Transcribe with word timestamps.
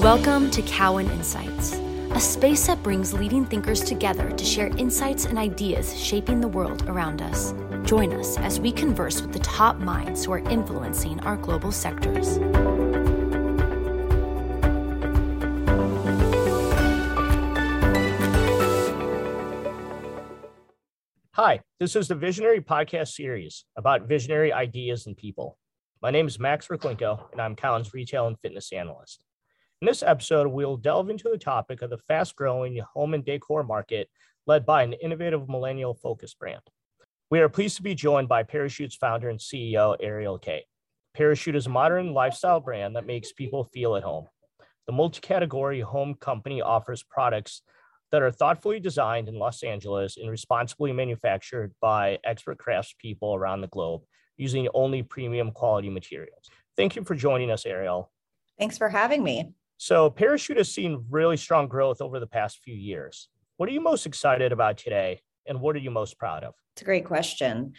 Welcome 0.00 0.50
to 0.52 0.62
Cowen 0.62 1.10
Insights, 1.10 1.74
a 2.12 2.20
space 2.20 2.66
that 2.68 2.82
brings 2.82 3.12
leading 3.12 3.44
thinkers 3.44 3.82
together 3.82 4.30
to 4.30 4.44
share 4.46 4.68
insights 4.78 5.26
and 5.26 5.36
ideas 5.36 5.94
shaping 5.94 6.40
the 6.40 6.48
world 6.48 6.88
around 6.88 7.20
us. 7.20 7.52
Join 7.84 8.14
us 8.14 8.38
as 8.38 8.58
we 8.58 8.72
converse 8.72 9.20
with 9.20 9.34
the 9.34 9.40
top 9.40 9.76
minds 9.76 10.24
who 10.24 10.32
are 10.32 10.38
influencing 10.38 11.20
our 11.20 11.36
global 11.36 11.70
sectors. 11.70 12.38
Hi, 21.32 21.60
this 21.78 21.94
is 21.94 22.08
the 22.08 22.14
Visionary 22.14 22.62
Podcast 22.62 23.08
series 23.08 23.66
about 23.76 24.08
visionary 24.08 24.50
ideas 24.50 25.06
and 25.06 25.14
people. 25.14 25.58
My 26.00 26.10
name 26.10 26.26
is 26.26 26.38
Max 26.38 26.68
Rakhlenko, 26.68 27.30
and 27.32 27.42
I'm 27.42 27.54
Cowen's 27.54 27.92
retail 27.92 28.28
and 28.28 28.40
fitness 28.40 28.72
analyst. 28.72 29.22
In 29.80 29.86
this 29.86 30.02
episode, 30.02 30.46
we'll 30.46 30.76
delve 30.76 31.08
into 31.08 31.30
the 31.30 31.38
topic 31.38 31.80
of 31.80 31.88
the 31.88 31.96
fast 31.96 32.36
growing 32.36 32.78
home 32.92 33.14
and 33.14 33.24
decor 33.24 33.62
market 33.62 34.10
led 34.46 34.66
by 34.66 34.82
an 34.82 34.92
innovative 34.92 35.48
millennial 35.48 35.94
focused 35.94 36.38
brand. 36.38 36.60
We 37.30 37.40
are 37.40 37.48
pleased 37.48 37.78
to 37.78 37.82
be 37.82 37.94
joined 37.94 38.28
by 38.28 38.42
Parachute's 38.42 38.96
founder 38.96 39.30
and 39.30 39.38
CEO, 39.38 39.96
Ariel 39.98 40.38
Kaye. 40.38 40.66
Parachute 41.14 41.56
is 41.56 41.64
a 41.64 41.70
modern 41.70 42.12
lifestyle 42.12 42.60
brand 42.60 42.94
that 42.94 43.06
makes 43.06 43.32
people 43.32 43.64
feel 43.64 43.96
at 43.96 44.02
home. 44.02 44.26
The 44.86 44.92
multi 44.92 45.20
category 45.20 45.80
home 45.80 46.12
company 46.12 46.60
offers 46.60 47.02
products 47.02 47.62
that 48.10 48.20
are 48.20 48.30
thoughtfully 48.30 48.80
designed 48.80 49.28
in 49.28 49.38
Los 49.38 49.62
Angeles 49.62 50.18
and 50.18 50.28
responsibly 50.28 50.92
manufactured 50.92 51.72
by 51.80 52.18
expert 52.24 52.58
craftspeople 52.58 53.34
around 53.34 53.62
the 53.62 53.68
globe 53.68 54.02
using 54.36 54.68
only 54.74 55.02
premium 55.02 55.52
quality 55.52 55.88
materials. 55.88 56.50
Thank 56.76 56.96
you 56.96 57.04
for 57.04 57.14
joining 57.14 57.50
us, 57.50 57.64
Ariel. 57.64 58.12
Thanks 58.58 58.76
for 58.76 58.90
having 58.90 59.24
me. 59.24 59.54
So, 59.82 60.10
Parachute 60.10 60.58
has 60.58 60.70
seen 60.70 61.06
really 61.08 61.38
strong 61.38 61.66
growth 61.66 62.02
over 62.02 62.20
the 62.20 62.26
past 62.26 62.58
few 62.62 62.74
years. 62.74 63.30
What 63.56 63.66
are 63.66 63.72
you 63.72 63.80
most 63.80 64.04
excited 64.04 64.52
about 64.52 64.76
today, 64.76 65.22
and 65.46 65.58
what 65.58 65.74
are 65.74 65.78
you 65.78 65.90
most 65.90 66.18
proud 66.18 66.44
of? 66.44 66.52
It's 66.74 66.82
a 66.82 66.84
great 66.84 67.06
question. 67.06 67.72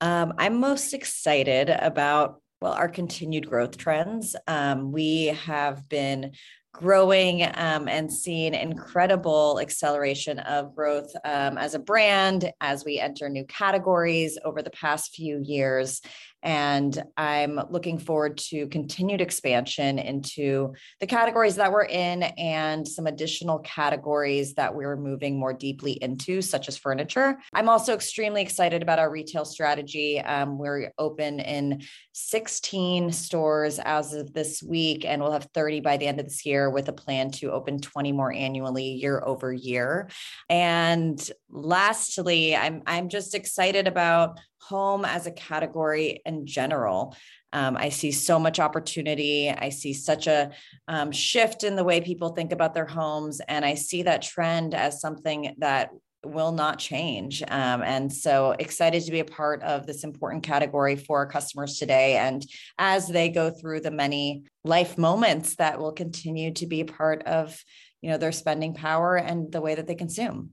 Um, 0.00 0.32
I'm 0.38 0.58
most 0.58 0.94
excited 0.94 1.68
about 1.68 2.40
well 2.62 2.72
our 2.72 2.88
continued 2.88 3.50
growth 3.50 3.76
trends. 3.76 4.34
Um, 4.46 4.92
we 4.92 5.26
have 5.26 5.86
been 5.90 6.32
growing 6.72 7.42
um, 7.42 7.86
and 7.86 8.10
seeing 8.10 8.54
incredible 8.54 9.60
acceleration 9.60 10.38
of 10.38 10.74
growth 10.74 11.12
um, 11.26 11.58
as 11.58 11.74
a 11.74 11.78
brand 11.78 12.50
as 12.62 12.82
we 12.82 12.98
enter 12.98 13.28
new 13.28 13.44
categories 13.44 14.38
over 14.42 14.62
the 14.62 14.70
past 14.70 15.14
few 15.14 15.42
years. 15.44 16.00
And 16.42 17.02
I'm 17.16 17.60
looking 17.70 17.98
forward 17.98 18.38
to 18.48 18.66
continued 18.68 19.20
expansion 19.20 19.98
into 19.98 20.74
the 21.00 21.06
categories 21.06 21.56
that 21.56 21.70
we're 21.70 21.84
in 21.84 22.22
and 22.22 22.86
some 22.86 23.06
additional 23.06 23.60
categories 23.60 24.54
that 24.54 24.74
we're 24.74 24.96
moving 24.96 25.38
more 25.38 25.52
deeply 25.52 25.92
into, 25.92 26.42
such 26.42 26.68
as 26.68 26.76
furniture. 26.76 27.38
I'm 27.52 27.68
also 27.68 27.94
extremely 27.94 28.42
excited 28.42 28.82
about 28.82 28.98
our 28.98 29.10
retail 29.10 29.44
strategy. 29.44 30.20
Um, 30.20 30.58
we're 30.58 30.92
open 30.98 31.40
in 31.40 31.82
16 32.12 33.12
stores 33.12 33.78
as 33.78 34.12
of 34.12 34.32
this 34.32 34.62
week, 34.62 35.04
and 35.04 35.22
we'll 35.22 35.32
have 35.32 35.48
30 35.54 35.80
by 35.80 35.96
the 35.96 36.06
end 36.06 36.18
of 36.20 36.26
this 36.26 36.44
year 36.44 36.70
with 36.70 36.88
a 36.88 36.92
plan 36.92 37.30
to 37.32 37.52
open 37.52 37.80
20 37.80 38.12
more 38.12 38.32
annually 38.32 38.84
year 38.84 39.22
over 39.24 39.52
year. 39.52 40.08
And 40.48 41.30
lastly, 41.50 42.56
I'm, 42.56 42.82
I'm 42.86 43.08
just 43.08 43.34
excited 43.34 43.86
about 43.86 44.38
home 44.62 45.04
as 45.04 45.26
a 45.26 45.32
category 45.32 46.20
in 46.24 46.46
general. 46.46 47.16
Um, 47.52 47.76
I 47.76 47.90
see 47.90 48.12
so 48.12 48.38
much 48.38 48.58
opportunity. 48.60 49.50
I 49.50 49.68
see 49.68 49.92
such 49.92 50.26
a 50.26 50.52
um, 50.88 51.12
shift 51.12 51.64
in 51.64 51.76
the 51.76 51.84
way 51.84 52.00
people 52.00 52.30
think 52.30 52.52
about 52.52 52.74
their 52.74 52.86
homes. 52.86 53.40
And 53.46 53.64
I 53.64 53.74
see 53.74 54.04
that 54.04 54.22
trend 54.22 54.74
as 54.74 55.00
something 55.00 55.54
that 55.58 55.90
will 56.24 56.52
not 56.52 56.78
change. 56.78 57.42
Um, 57.42 57.82
and 57.82 58.12
so 58.12 58.52
excited 58.52 59.02
to 59.04 59.10
be 59.10 59.20
a 59.20 59.24
part 59.24 59.62
of 59.62 59.86
this 59.86 60.04
important 60.04 60.44
category 60.44 60.96
for 60.96 61.18
our 61.18 61.26
customers 61.26 61.78
today. 61.78 62.16
And 62.16 62.46
as 62.78 63.08
they 63.08 63.28
go 63.28 63.50
through 63.50 63.80
the 63.80 63.90
many 63.90 64.44
life 64.64 64.96
moments 64.96 65.56
that 65.56 65.80
will 65.80 65.92
continue 65.92 66.52
to 66.54 66.66
be 66.66 66.84
part 66.84 67.24
of, 67.24 67.62
you 68.00 68.10
know, 68.10 68.18
their 68.18 68.32
spending 68.32 68.74
power 68.74 69.16
and 69.16 69.50
the 69.50 69.60
way 69.60 69.74
that 69.74 69.86
they 69.86 69.96
consume. 69.96 70.50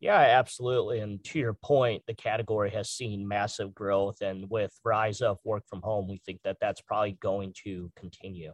Yeah, 0.00 0.16
absolutely. 0.18 1.00
And 1.00 1.22
to 1.24 1.38
your 1.38 1.52
point, 1.52 2.02
the 2.06 2.14
category 2.14 2.70
has 2.70 2.88
seen 2.88 3.28
massive 3.28 3.74
growth. 3.74 4.22
And 4.22 4.48
with 4.48 4.72
rise 4.82 5.20
of 5.20 5.38
work 5.44 5.64
from 5.68 5.82
home, 5.82 6.08
we 6.08 6.22
think 6.24 6.40
that 6.44 6.56
that's 6.58 6.80
probably 6.80 7.18
going 7.20 7.52
to 7.64 7.92
continue. 7.96 8.52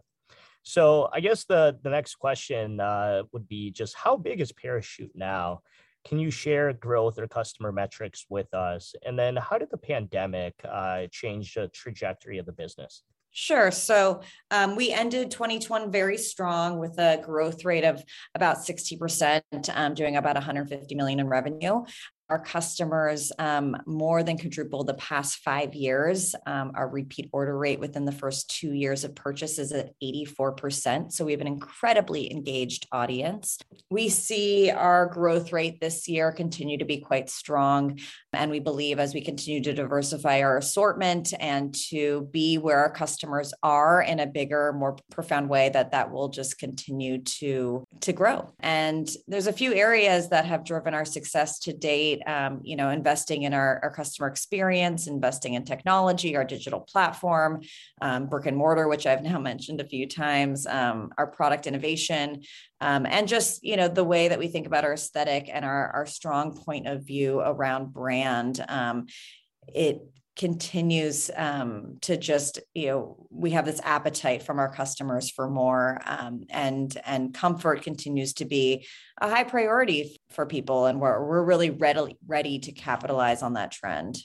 So 0.64 1.08
I 1.12 1.20
guess 1.20 1.44
the, 1.44 1.78
the 1.84 1.90
next 1.90 2.16
question 2.16 2.80
uh, 2.80 3.22
would 3.32 3.46
be 3.46 3.70
just 3.70 3.94
how 3.94 4.16
big 4.16 4.40
is 4.40 4.50
Parachute 4.50 5.12
now? 5.14 5.60
Can 6.04 6.18
you 6.18 6.32
share 6.32 6.72
growth 6.72 7.18
or 7.18 7.28
customer 7.28 7.70
metrics 7.70 8.26
with 8.28 8.52
us? 8.52 8.94
And 9.04 9.16
then 9.16 9.36
how 9.36 9.58
did 9.58 9.70
the 9.70 9.76
pandemic 9.76 10.54
uh, 10.68 11.06
change 11.12 11.54
the 11.54 11.68
trajectory 11.68 12.38
of 12.38 12.46
the 12.46 12.52
business? 12.52 13.04
Sure. 13.38 13.70
So 13.70 14.22
um, 14.50 14.76
we 14.76 14.92
ended 14.92 15.30
2021 15.30 15.92
very 15.92 16.16
strong 16.16 16.78
with 16.78 16.98
a 16.98 17.20
growth 17.22 17.66
rate 17.66 17.84
of 17.84 18.02
about 18.34 18.56
60%, 18.56 19.42
um, 19.74 19.92
doing 19.92 20.16
about 20.16 20.36
150 20.36 20.94
million 20.94 21.20
in 21.20 21.28
revenue 21.28 21.84
our 22.28 22.38
customers 22.38 23.30
um, 23.38 23.76
more 23.86 24.22
than 24.22 24.38
quadrupled 24.38 24.86
the 24.86 24.94
past 24.94 25.38
five 25.38 25.74
years. 25.74 26.34
Um, 26.46 26.72
our 26.74 26.88
repeat 26.88 27.28
order 27.32 27.56
rate 27.56 27.78
within 27.78 28.04
the 28.04 28.12
first 28.12 28.50
two 28.50 28.72
years 28.72 29.04
of 29.04 29.14
purchase 29.14 29.58
is 29.58 29.72
at 29.72 29.92
84%. 30.02 31.12
So 31.12 31.24
we 31.24 31.32
have 31.32 31.40
an 31.40 31.46
incredibly 31.46 32.32
engaged 32.32 32.86
audience. 32.90 33.58
We 33.90 34.08
see 34.08 34.70
our 34.70 35.06
growth 35.06 35.52
rate 35.52 35.80
this 35.80 36.08
year 36.08 36.32
continue 36.32 36.78
to 36.78 36.84
be 36.84 36.98
quite 36.98 37.30
strong. 37.30 38.00
And 38.32 38.50
we 38.50 38.60
believe 38.60 38.98
as 38.98 39.14
we 39.14 39.22
continue 39.22 39.62
to 39.62 39.72
diversify 39.72 40.40
our 40.40 40.58
assortment 40.58 41.32
and 41.38 41.74
to 41.90 42.28
be 42.32 42.58
where 42.58 42.78
our 42.78 42.90
customers 42.90 43.54
are 43.62 44.02
in 44.02 44.20
a 44.20 44.26
bigger, 44.26 44.72
more 44.72 44.98
profound 45.10 45.48
way, 45.48 45.68
that 45.70 45.92
that 45.92 46.10
will 46.10 46.28
just 46.28 46.58
continue 46.58 47.22
to, 47.22 47.84
to 48.00 48.12
grow. 48.12 48.52
And 48.60 49.08
there's 49.28 49.46
a 49.46 49.52
few 49.52 49.72
areas 49.72 50.28
that 50.30 50.44
have 50.44 50.64
driven 50.64 50.92
our 50.92 51.04
success 51.04 51.60
to 51.60 51.72
date 51.72 52.15
um, 52.24 52.60
you 52.62 52.76
know, 52.76 52.90
investing 52.90 53.42
in 53.42 53.54
our, 53.54 53.80
our 53.82 53.90
customer 53.90 54.28
experience, 54.28 55.06
investing 55.06 55.54
in 55.54 55.64
technology, 55.64 56.36
our 56.36 56.44
digital 56.44 56.80
platform, 56.80 57.62
um, 58.00 58.26
brick 58.26 58.46
and 58.46 58.56
mortar, 58.56 58.88
which 58.88 59.06
I've 59.06 59.22
now 59.22 59.38
mentioned 59.52 59.80
a 59.80 59.86
few 59.86 60.06
times, 60.08 60.66
um, 60.66 61.10
our 61.18 61.26
product 61.26 61.66
innovation, 61.66 62.42
um, 62.80 63.06
and 63.06 63.26
just 63.26 63.64
you 63.64 63.76
know 63.76 63.88
the 63.88 64.04
way 64.04 64.28
that 64.28 64.38
we 64.38 64.48
think 64.48 64.66
about 64.66 64.84
our 64.84 64.94
aesthetic 64.94 65.48
and 65.52 65.64
our, 65.64 65.88
our 65.90 66.06
strong 66.06 66.56
point 66.56 66.86
of 66.86 67.06
view 67.06 67.40
around 67.40 67.92
brand. 67.92 68.64
Um, 68.68 69.06
it 69.68 70.00
continues 70.36 71.30
um, 71.34 71.96
to 72.02 72.16
just 72.16 72.60
you 72.74 72.88
know 72.88 73.26
we 73.30 73.50
have 73.50 73.64
this 73.64 73.80
appetite 73.82 74.42
from 74.42 74.58
our 74.58 74.70
customers 74.70 75.30
for 75.30 75.48
more 75.48 76.00
um, 76.04 76.44
and 76.50 76.96
and 77.06 77.34
comfort 77.34 77.82
continues 77.82 78.34
to 78.34 78.44
be 78.44 78.86
a 79.20 79.30
high 79.30 79.44
priority 79.44 80.20
for 80.30 80.44
people 80.44 80.86
and 80.86 81.00
we're, 81.00 81.24
we're 81.24 81.42
really 81.42 81.70
ready 81.70 82.16
ready 82.26 82.58
to 82.58 82.72
capitalize 82.72 83.42
on 83.42 83.54
that 83.54 83.72
trend. 83.72 84.18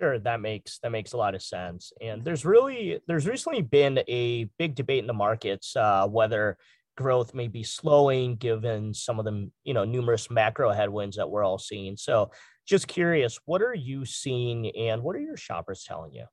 Sure 0.00 0.18
that 0.18 0.40
makes 0.40 0.78
that 0.82 0.92
makes 0.92 1.12
a 1.12 1.16
lot 1.16 1.34
of 1.34 1.42
sense. 1.42 1.92
And 2.00 2.24
there's 2.24 2.44
really 2.44 3.00
there's 3.06 3.26
recently 3.26 3.62
been 3.62 4.00
a 4.08 4.44
big 4.58 4.74
debate 4.74 5.00
in 5.00 5.06
the 5.06 5.12
markets 5.12 5.76
uh, 5.76 6.06
whether 6.06 6.56
growth 6.96 7.32
may 7.32 7.46
be 7.46 7.62
slowing 7.62 8.34
given 8.36 8.92
some 8.94 9.18
of 9.18 9.24
the 9.24 9.50
you 9.64 9.74
know 9.74 9.84
numerous 9.84 10.30
macro 10.30 10.70
headwinds 10.70 11.16
that 11.16 11.28
we're 11.28 11.44
all 11.44 11.58
seeing. 11.58 11.96
So 11.96 12.30
just 12.68 12.88
curious, 12.88 13.40
what 13.46 13.62
are 13.62 13.74
you 13.74 14.04
seeing 14.04 14.70
and 14.76 15.02
what 15.02 15.16
are 15.16 15.20
your 15.20 15.36
shoppers 15.38 15.84
telling 15.84 16.12
you? 16.12 16.26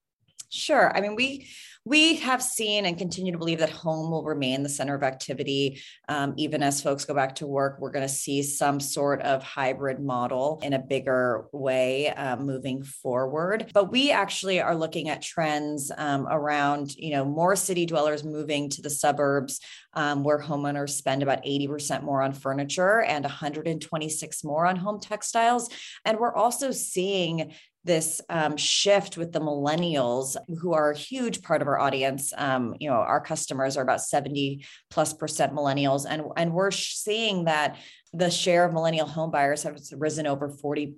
Sure. 0.56 0.96
I 0.96 1.02
mean, 1.02 1.16
we 1.16 1.48
we 1.88 2.16
have 2.16 2.42
seen 2.42 2.88
and 2.88 2.98
continue 2.98 3.32
to 3.32 3.38
believe 3.38 3.60
that 3.60 3.70
home 3.70 4.10
will 4.10 4.24
remain 4.24 4.64
the 4.64 4.70
center 4.70 4.96
of 4.96 5.04
activity, 5.04 5.80
um, 6.10 6.34
even 6.36 6.64
as 6.64 6.82
folks 6.82 7.06
go 7.06 7.14
back 7.14 7.36
to 7.36 7.46
work. 7.46 7.78
We're 7.80 7.92
going 7.92 8.08
to 8.08 8.14
see 8.14 8.42
some 8.42 8.80
sort 8.80 9.22
of 9.22 9.44
hybrid 9.44 10.00
model 10.00 10.60
in 10.64 10.74
a 10.74 10.80
bigger 10.80 11.46
way 11.52 12.10
uh, 12.10 12.38
moving 12.38 12.82
forward. 12.82 13.70
But 13.72 13.92
we 13.92 14.10
actually 14.10 14.60
are 14.62 14.76
looking 14.76 15.10
at 15.10 15.22
trends 15.22 15.92
um, 15.96 16.26
around, 16.28 16.96
you 16.96 17.12
know, 17.12 17.24
more 17.24 17.56
city 17.56 17.86
dwellers 17.86 18.24
moving 18.24 18.68
to 18.70 18.82
the 18.82 18.90
suburbs, 18.90 19.60
um, 19.94 20.24
where 20.24 20.40
homeowners 20.40 20.90
spend 20.90 21.22
about 21.22 21.44
80% 21.44 22.02
more 22.02 22.24
on 22.24 22.34
furniture 22.34 23.02
and 23.04 23.24
126 23.24 24.44
more 24.44 24.66
on 24.66 24.76
home 24.76 25.00
textiles. 25.00 25.70
And 26.04 26.18
we're 26.18 26.34
also 26.34 26.72
seeing 26.72 27.54
this 27.86 28.20
um, 28.30 28.58
shift 28.58 29.16
with 29.16 29.32
the 29.32 29.40
millennials 29.40 30.36
who 30.60 30.74
are 30.74 30.92
a 30.92 30.98
huge 30.98 31.42
part 31.42 31.62
of 31.62 31.68
our 31.68 31.80
audience. 31.80 32.34
Um, 32.38 32.76
you 32.80 32.90
know 32.90 32.96
our 32.96 33.22
customers 33.22 33.78
are 33.78 33.84
about 33.84 34.02
70 34.02 34.66
plus 34.90 35.14
percent 35.14 35.54
millennials 35.54 36.06
and 36.10 36.24
and 36.36 36.54
we're 36.54 36.72
seeing 36.72 37.46
that 37.46 37.78
the 38.16 38.32
share 38.32 38.66
of 38.66 38.74
millennial 38.74 39.08
home 39.08 39.30
buyers 39.30 39.64
has 39.64 39.94
risen 39.98 40.26
over 40.26 40.50
43% 40.50 40.96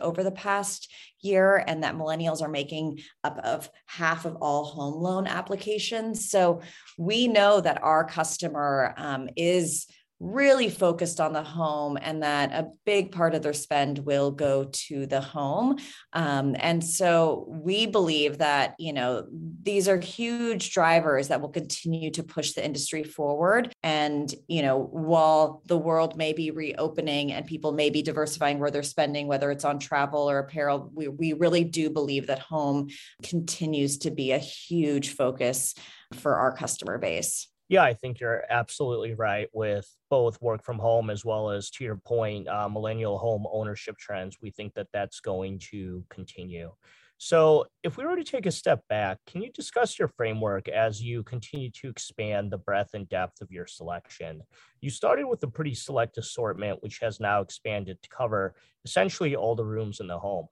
over 0.00 0.22
the 0.22 0.30
past 0.30 0.92
year 1.20 1.64
and 1.66 1.82
that 1.82 1.94
millennials 1.94 2.42
are 2.42 2.48
making 2.48 3.00
up 3.24 3.38
of 3.38 3.70
half 3.86 4.26
of 4.26 4.36
all 4.36 4.64
home 4.64 5.02
loan 5.02 5.26
applications. 5.26 6.30
So 6.30 6.60
we 6.98 7.26
know 7.26 7.60
that 7.62 7.82
our 7.82 8.04
customer 8.04 8.94
um, 8.98 9.30
is 9.34 9.86
really 10.20 10.68
focused 10.68 11.18
on 11.18 11.32
the 11.32 11.42
home 11.42 11.98
and 12.00 12.22
that 12.22 12.52
a 12.52 12.68
big 12.84 13.10
part 13.10 13.34
of 13.34 13.42
their 13.42 13.54
spend 13.54 13.98
will 14.00 14.30
go 14.30 14.64
to 14.70 15.06
the 15.06 15.20
home. 15.20 15.78
Um, 16.12 16.54
and 16.58 16.84
so 16.84 17.46
we 17.48 17.86
believe 17.86 18.38
that 18.38 18.74
you 18.78 18.92
know 18.92 19.26
these 19.62 19.88
are 19.88 19.98
huge 19.98 20.72
drivers 20.72 21.28
that 21.28 21.40
will 21.40 21.48
continue 21.48 22.10
to 22.12 22.22
push 22.22 22.52
the 22.52 22.64
industry 22.64 23.02
forward. 23.02 23.72
And 23.82 24.32
you 24.46 24.62
know 24.62 24.78
while 24.78 25.62
the 25.66 25.78
world 25.78 26.16
may 26.16 26.34
be 26.34 26.50
reopening 26.50 27.32
and 27.32 27.46
people 27.46 27.72
may 27.72 27.88
be 27.90 28.02
diversifying 28.02 28.58
where 28.58 28.70
they're 28.70 28.82
spending 28.82 29.26
whether 29.26 29.50
it's 29.50 29.64
on 29.64 29.78
travel 29.78 30.28
or 30.28 30.38
apparel 30.38 30.90
we, 30.94 31.08
we 31.08 31.32
really 31.32 31.64
do 31.64 31.90
believe 31.90 32.26
that 32.26 32.38
home 32.38 32.88
continues 33.22 33.98
to 33.98 34.10
be 34.10 34.32
a 34.32 34.38
huge 34.38 35.14
focus 35.14 35.74
for 36.14 36.36
our 36.36 36.52
customer 36.52 36.98
base 36.98 37.49
yeah, 37.70 37.84
I 37.84 37.94
think 37.94 38.18
you're 38.18 38.42
absolutely 38.50 39.14
right 39.14 39.48
with 39.52 39.88
both 40.10 40.42
work 40.42 40.64
from 40.64 40.80
home 40.80 41.08
as 41.08 41.24
well 41.24 41.50
as, 41.50 41.70
to 41.70 41.84
your 41.84 41.94
point, 41.94 42.48
uh, 42.48 42.68
millennial 42.68 43.16
home 43.16 43.46
ownership 43.50 43.96
trends. 43.96 44.38
We 44.42 44.50
think 44.50 44.74
that 44.74 44.88
that's 44.92 45.20
going 45.20 45.60
to 45.70 46.04
continue. 46.10 46.72
So, 47.18 47.66
if 47.84 47.96
we 47.96 48.04
were 48.04 48.16
to 48.16 48.24
take 48.24 48.46
a 48.46 48.50
step 48.50 48.82
back, 48.88 49.18
can 49.24 49.40
you 49.40 49.52
discuss 49.52 50.00
your 50.00 50.08
framework 50.08 50.68
as 50.68 51.00
you 51.00 51.22
continue 51.22 51.70
to 51.82 51.88
expand 51.88 52.50
the 52.50 52.58
breadth 52.58 52.94
and 52.94 53.08
depth 53.08 53.40
of 53.40 53.52
your 53.52 53.68
selection? 53.68 54.42
You 54.80 54.90
started 54.90 55.26
with 55.26 55.40
a 55.44 55.48
pretty 55.48 55.74
select 55.74 56.18
assortment, 56.18 56.82
which 56.82 56.98
has 57.02 57.20
now 57.20 57.40
expanded 57.40 58.02
to 58.02 58.08
cover 58.08 58.56
essentially 58.84 59.36
all 59.36 59.54
the 59.54 59.64
rooms 59.64 60.00
in 60.00 60.08
the 60.08 60.18
home. 60.18 60.48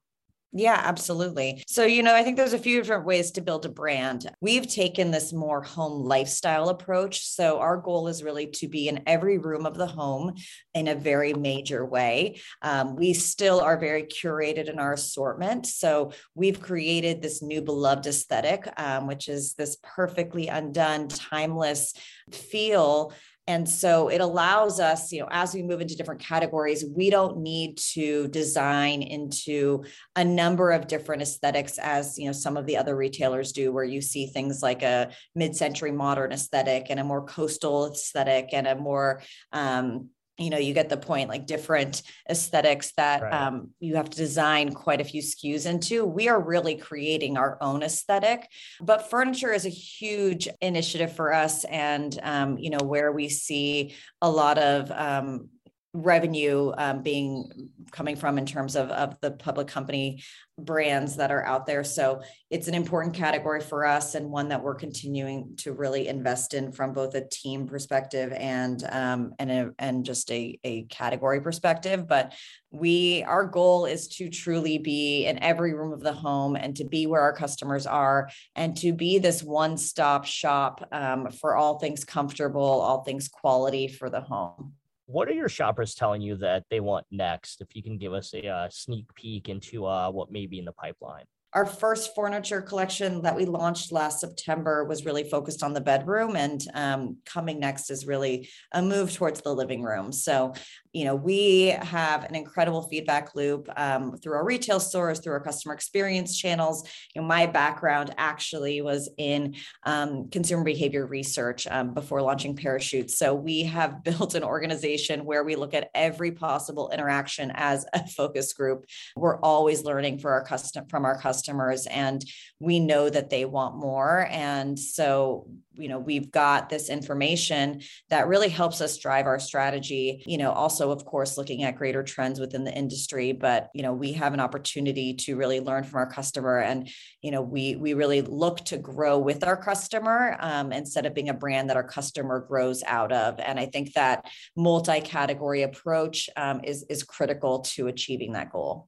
Yeah, 0.51 0.81
absolutely. 0.83 1.63
So, 1.67 1.85
you 1.85 2.01
know, 2.01 2.15
I 2.15 2.23
think 2.23 2.35
there's 2.35 2.53
a 2.53 2.59
few 2.59 2.81
different 2.81 3.05
ways 3.05 3.29
to 3.31 3.41
build 3.41 3.67
a 3.67 3.69
brand. 3.69 4.31
We've 4.41 4.65
taken 4.65 5.11
this 5.11 5.31
more 5.31 5.61
home 5.61 6.03
lifestyle 6.05 6.69
approach. 6.69 7.27
So, 7.27 7.59
our 7.59 7.77
goal 7.77 8.07
is 8.07 8.23
really 8.23 8.47
to 8.47 8.67
be 8.67 8.87
in 8.87 9.03
every 9.05 9.37
room 9.37 9.67
of 9.67 9.77
the 9.77 9.85
home 9.85 10.33
in 10.73 10.87
a 10.87 10.95
very 10.95 11.35
major 11.35 11.85
way. 11.85 12.41
Um, 12.63 12.95
we 12.95 13.13
still 13.13 13.59
are 13.59 13.77
very 13.77 14.03
curated 14.03 14.69
in 14.71 14.79
our 14.79 14.93
assortment. 14.93 15.67
So, 15.67 16.13
we've 16.33 16.59
created 16.59 17.21
this 17.21 17.43
new 17.43 17.61
beloved 17.61 18.07
aesthetic, 18.07 18.67
um, 18.77 19.05
which 19.05 19.29
is 19.29 19.53
this 19.53 19.77
perfectly 19.83 20.47
undone, 20.47 21.09
timeless 21.09 21.93
feel 22.31 23.13
and 23.49 23.67
so 23.67 24.09
it 24.09 24.21
allows 24.21 24.79
us, 24.79 25.11
you 25.11 25.21
know, 25.21 25.27
as 25.31 25.55
we 25.55 25.63
move 25.63 25.81
into 25.81 25.97
different 25.97 26.21
categories, 26.21 26.85
we 26.85 27.09
don't 27.09 27.39
need 27.39 27.79
to 27.93 28.27
design 28.27 29.01
into 29.01 29.83
a 30.15 30.23
number 30.23 30.69
of 30.69 30.85
different 30.85 31.23
aesthetics 31.23 31.79
as, 31.79 32.19
you 32.19 32.27
know, 32.27 32.31
some 32.31 32.57
of 32.57 32.67
the 32.67 32.77
other 32.77 32.95
retailers 32.95 33.51
do, 33.51 33.71
where 33.71 33.83
you 33.83 34.01
see 34.01 34.27
things 34.27 34.61
like 34.61 34.83
a 34.83 35.09
mid 35.33 35.55
century 35.55 35.91
modern 35.91 36.31
aesthetic 36.31 36.91
and 36.91 36.99
a 36.99 37.03
more 37.03 37.25
coastal 37.25 37.91
aesthetic 37.91 38.49
and 38.53 38.67
a 38.67 38.75
more, 38.75 39.23
um, 39.51 40.09
you 40.39 40.49
know 40.49 40.57
you 40.57 40.73
get 40.73 40.89
the 40.89 40.97
point 40.97 41.29
like 41.29 41.45
different 41.45 42.01
aesthetics 42.29 42.91
that 42.97 43.21
right. 43.21 43.33
um, 43.33 43.69
you 43.79 43.95
have 43.95 44.09
to 44.09 44.17
design 44.17 44.73
quite 44.73 45.01
a 45.01 45.03
few 45.03 45.21
skus 45.21 45.65
into 45.65 46.05
we 46.05 46.27
are 46.27 46.39
really 46.39 46.75
creating 46.75 47.37
our 47.37 47.57
own 47.61 47.83
aesthetic 47.83 48.49
but 48.81 49.09
furniture 49.09 49.51
is 49.51 49.65
a 49.65 49.69
huge 49.69 50.47
initiative 50.61 51.11
for 51.13 51.33
us 51.33 51.65
and 51.65 52.19
um, 52.23 52.57
you 52.57 52.69
know 52.69 52.83
where 52.83 53.11
we 53.11 53.27
see 53.29 53.93
a 54.21 54.29
lot 54.29 54.57
of 54.57 54.89
um, 54.91 55.49
revenue 55.93 56.71
um, 56.77 57.01
being 57.01 57.69
coming 57.91 58.15
from 58.15 58.37
in 58.37 58.45
terms 58.45 58.75
of, 58.75 58.89
of 58.91 59.19
the 59.21 59.31
public 59.31 59.67
company 59.67 60.21
brands 60.59 61.15
that 61.15 61.31
are 61.31 61.43
out 61.45 61.65
there. 61.65 61.83
So 61.83 62.21
it's 62.51 62.67
an 62.67 62.75
important 62.75 63.15
category 63.15 63.61
for 63.61 63.85
us 63.85 64.13
and 64.13 64.29
one 64.29 64.49
that 64.49 64.61
we're 64.61 64.75
continuing 64.75 65.55
to 65.57 65.73
really 65.73 66.07
invest 66.07 66.53
in 66.53 66.71
from 66.71 66.93
both 66.93 67.15
a 67.15 67.27
team 67.27 67.65
perspective 67.65 68.31
and 68.33 68.83
um, 68.91 69.33
and 69.39 69.51
a, 69.51 69.69
and 69.79 70.05
just 70.05 70.29
a, 70.31 70.59
a 70.63 70.83
category 70.83 71.41
perspective. 71.41 72.07
But 72.07 72.33
we 72.69 73.23
our 73.23 73.45
goal 73.45 73.85
is 73.85 74.07
to 74.09 74.29
truly 74.29 74.77
be 74.77 75.25
in 75.25 75.41
every 75.41 75.73
room 75.73 75.91
of 75.91 76.01
the 76.01 76.13
home 76.13 76.55
and 76.55 76.75
to 76.75 76.83
be 76.83 77.07
where 77.07 77.21
our 77.21 77.33
customers 77.33 77.87
are 77.87 78.29
and 78.55 78.77
to 78.77 78.93
be 78.93 79.17
this 79.17 79.41
one 79.41 79.75
stop 79.75 80.25
shop 80.25 80.87
um, 80.91 81.31
for 81.31 81.55
all 81.55 81.79
things 81.79 82.03
comfortable, 82.05 82.61
all 82.61 83.03
things 83.03 83.27
quality 83.27 83.87
for 83.87 84.11
the 84.11 84.21
home 84.21 84.73
what 85.09 85.27
are 85.27 85.33
your 85.33 85.49
shoppers 85.49 85.95
telling 85.95 86.21
you 86.21 86.37
that 86.37 86.63
they 86.69 86.79
want 86.79 87.03
next? 87.09 87.61
If 87.61 87.75
you 87.75 87.81
can 87.81 87.97
give 87.97 88.13
us 88.13 88.31
a 88.35 88.47
uh, 88.47 88.69
sneak 88.69 89.11
peek 89.15 89.49
into 89.49 89.87
uh, 89.87 90.11
what 90.11 90.31
may 90.31 90.45
be 90.45 90.59
in 90.59 90.65
the 90.65 90.71
pipeline 90.71 91.25
our 91.53 91.65
first 91.65 92.13
furniture 92.15 92.61
collection 92.61 93.23
that 93.23 93.35
we 93.35 93.45
launched 93.45 93.91
last 93.91 94.19
September 94.19 94.83
was 94.83 95.05
really 95.05 95.23
focused 95.23 95.63
on 95.63 95.73
the 95.73 95.81
bedroom, 95.81 96.35
and 96.35 96.61
um, 96.75 97.17
coming 97.25 97.59
next 97.59 97.89
is 97.89 98.05
really 98.05 98.47
a 98.73 98.81
move 98.81 99.11
towards 99.11 99.41
the 99.41 99.53
living 99.53 99.81
room. 99.81 100.11
So, 100.11 100.53
you 100.93 101.05
know, 101.05 101.15
we 101.15 101.67
have 101.67 102.23
an 102.23 102.35
incredible 102.35 102.83
feedback 102.83 103.35
loop 103.35 103.69
um, 103.77 104.17
through 104.17 104.33
our 104.33 104.45
retail 104.45 104.79
stores, 104.79 105.19
through 105.19 105.33
our 105.33 105.39
customer 105.39 105.73
experience 105.73 106.37
channels. 106.37 106.87
You 107.15 107.21
know, 107.21 107.27
my 107.27 107.45
background 107.45 108.13
actually 108.17 108.81
was 108.81 109.09
in 109.17 109.55
um, 109.83 110.29
consumer 110.29 110.63
behavior 110.63 111.05
research 111.05 111.67
um, 111.67 111.93
before 111.93 112.21
launching 112.21 112.55
Parachute. 112.55 113.11
So, 113.11 113.33
we 113.33 113.63
have 113.63 114.03
built 114.09 114.35
an 114.35 114.43
organization 114.43 115.25
where 115.25 115.43
we 115.43 115.55
look 115.55 115.73
at 115.73 115.89
every 115.93 116.31
possible 116.31 116.89
interaction 116.93 117.51
as 117.53 117.85
a 117.93 118.07
focus 118.07 118.53
group. 118.53 118.85
We're 119.15 119.39
always 119.39 119.83
learning 119.83 120.19
for 120.19 120.31
our 120.31 120.43
custom 120.43 120.85
from 120.87 121.05
our 121.05 121.19
customers 121.19 121.39
customers 121.39 121.87
and 121.87 122.25
we 122.59 122.79
know 122.79 123.09
that 123.09 123.29
they 123.29 123.45
want 123.45 123.75
more 123.75 124.27
and 124.31 124.77
so 124.77 125.47
you 125.79 125.87
know 125.87 125.99
we've 125.99 126.31
got 126.31 126.69
this 126.69 126.89
information 126.89 127.81
that 128.09 128.27
really 128.27 128.49
helps 128.49 128.81
us 128.81 128.97
drive 128.97 129.25
our 129.25 129.39
strategy 129.39 130.23
you 130.25 130.37
know 130.37 130.51
also 130.51 130.91
of 130.91 131.05
course 131.05 131.37
looking 131.37 131.63
at 131.63 131.75
greater 131.75 132.03
trends 132.03 132.39
within 132.39 132.63
the 132.63 132.73
industry. 132.73 133.31
But 133.31 133.69
you 133.73 133.83
know 133.83 133.93
we 133.93 134.13
have 134.13 134.33
an 134.33 134.39
opportunity 134.39 135.13
to 135.13 135.35
really 135.35 135.59
learn 135.59 135.83
from 135.83 135.97
our 135.97 136.09
customer 136.09 136.59
and 136.59 136.89
you 137.21 137.31
know 137.31 137.41
we 137.41 137.75
we 137.75 137.93
really 137.93 138.21
look 138.21 138.65
to 138.65 138.77
grow 138.77 139.17
with 139.17 139.43
our 139.43 139.57
customer 139.57 140.37
um, 140.39 140.71
instead 140.71 141.05
of 141.05 141.13
being 141.13 141.29
a 141.29 141.33
brand 141.33 141.69
that 141.69 141.77
our 141.77 141.87
customer 141.87 142.39
grows 142.39 142.83
out 142.85 143.11
of. 143.11 143.39
And 143.39 143.59
i 143.59 143.65
think 143.65 143.93
that 143.93 144.25
multi-category 144.55 145.63
approach 145.63 146.29
um, 146.35 146.61
is 146.63 146.83
is 146.89 147.03
critical 147.03 147.59
to 147.59 147.87
achieving 147.87 148.33
that 148.33 148.51
goal. 148.51 148.87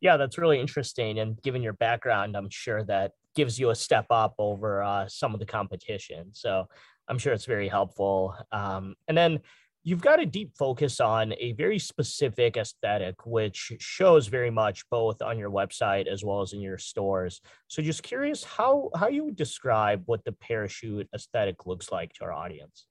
Yeah, 0.00 0.16
that's 0.16 0.36
really 0.36 0.60
interesting. 0.60 1.20
And 1.20 1.40
given 1.42 1.62
your 1.62 1.74
background, 1.74 2.36
I'm 2.36 2.50
sure 2.50 2.82
that 2.84 3.12
gives 3.34 3.58
you 3.58 3.70
a 3.70 3.74
step 3.74 4.06
up 4.10 4.34
over 4.38 4.82
uh, 4.82 5.06
some 5.08 5.34
of 5.34 5.40
the 5.40 5.46
competition. 5.46 6.30
So 6.32 6.68
I'm 7.08 7.18
sure 7.18 7.32
it's 7.32 7.46
very 7.46 7.68
helpful. 7.68 8.34
Um, 8.52 8.94
and 9.08 9.16
then 9.16 9.40
you've 9.84 10.00
got 10.00 10.20
a 10.20 10.26
deep 10.26 10.52
focus 10.56 11.00
on 11.00 11.34
a 11.38 11.52
very 11.52 11.78
specific 11.78 12.56
aesthetic, 12.56 13.26
which 13.26 13.72
shows 13.78 14.28
very 14.28 14.50
much 14.50 14.88
both 14.90 15.20
on 15.22 15.38
your 15.38 15.50
website 15.50 16.06
as 16.06 16.24
well 16.24 16.40
as 16.42 16.52
in 16.52 16.60
your 16.60 16.78
stores. 16.78 17.40
So 17.68 17.82
just 17.82 18.02
curious 18.02 18.44
how 18.44 18.90
how 18.94 19.08
you 19.08 19.24
would 19.24 19.36
describe 19.36 20.02
what 20.06 20.24
the 20.24 20.32
parachute 20.32 21.08
aesthetic 21.14 21.66
looks 21.66 21.90
like 21.90 22.12
to 22.14 22.24
our 22.24 22.32
audience. 22.32 22.86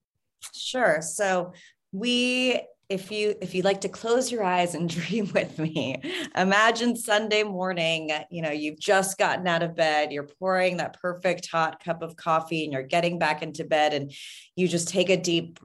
Sure. 0.53 1.01
So 1.01 1.53
we 1.91 2.61
if 2.91 3.09
you 3.09 3.33
if 3.41 3.55
you'd 3.55 3.65
like 3.65 3.81
to 3.81 3.89
close 3.89 4.31
your 4.31 4.43
eyes 4.43 4.75
and 4.75 4.89
dream 5.01 5.31
with 5.33 5.57
me 5.57 6.01
imagine 6.35 6.95
sunday 6.95 7.41
morning 7.41 8.11
you 8.29 8.41
know 8.41 8.51
you've 8.51 8.79
just 8.79 9.17
gotten 9.17 9.47
out 9.47 9.63
of 9.63 9.75
bed 9.75 10.11
you're 10.11 10.27
pouring 10.39 10.77
that 10.77 10.99
perfect 10.99 11.47
hot 11.49 11.81
cup 11.83 12.01
of 12.01 12.15
coffee 12.17 12.65
and 12.65 12.73
you're 12.73 12.83
getting 12.83 13.17
back 13.17 13.41
into 13.41 13.63
bed 13.63 13.93
and 13.93 14.13
you 14.55 14.67
just 14.67 14.89
take 14.89 15.09
a 15.09 15.17
deep 15.17 15.59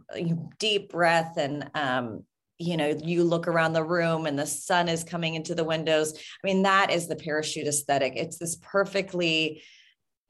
deep 0.58 0.90
breath 0.90 1.36
and 1.36 1.68
um, 1.74 2.22
you 2.58 2.76
know 2.76 2.96
you 3.02 3.24
look 3.24 3.48
around 3.48 3.72
the 3.72 3.84
room 3.84 4.26
and 4.26 4.38
the 4.38 4.46
sun 4.46 4.88
is 4.88 5.04
coming 5.04 5.34
into 5.34 5.54
the 5.54 5.64
windows. 5.64 6.14
I 6.16 6.46
mean 6.46 6.62
that 6.62 6.90
is 6.90 7.06
the 7.06 7.16
parachute 7.16 7.66
aesthetic. 7.66 8.14
It's 8.16 8.38
this 8.38 8.56
perfectly 8.62 9.62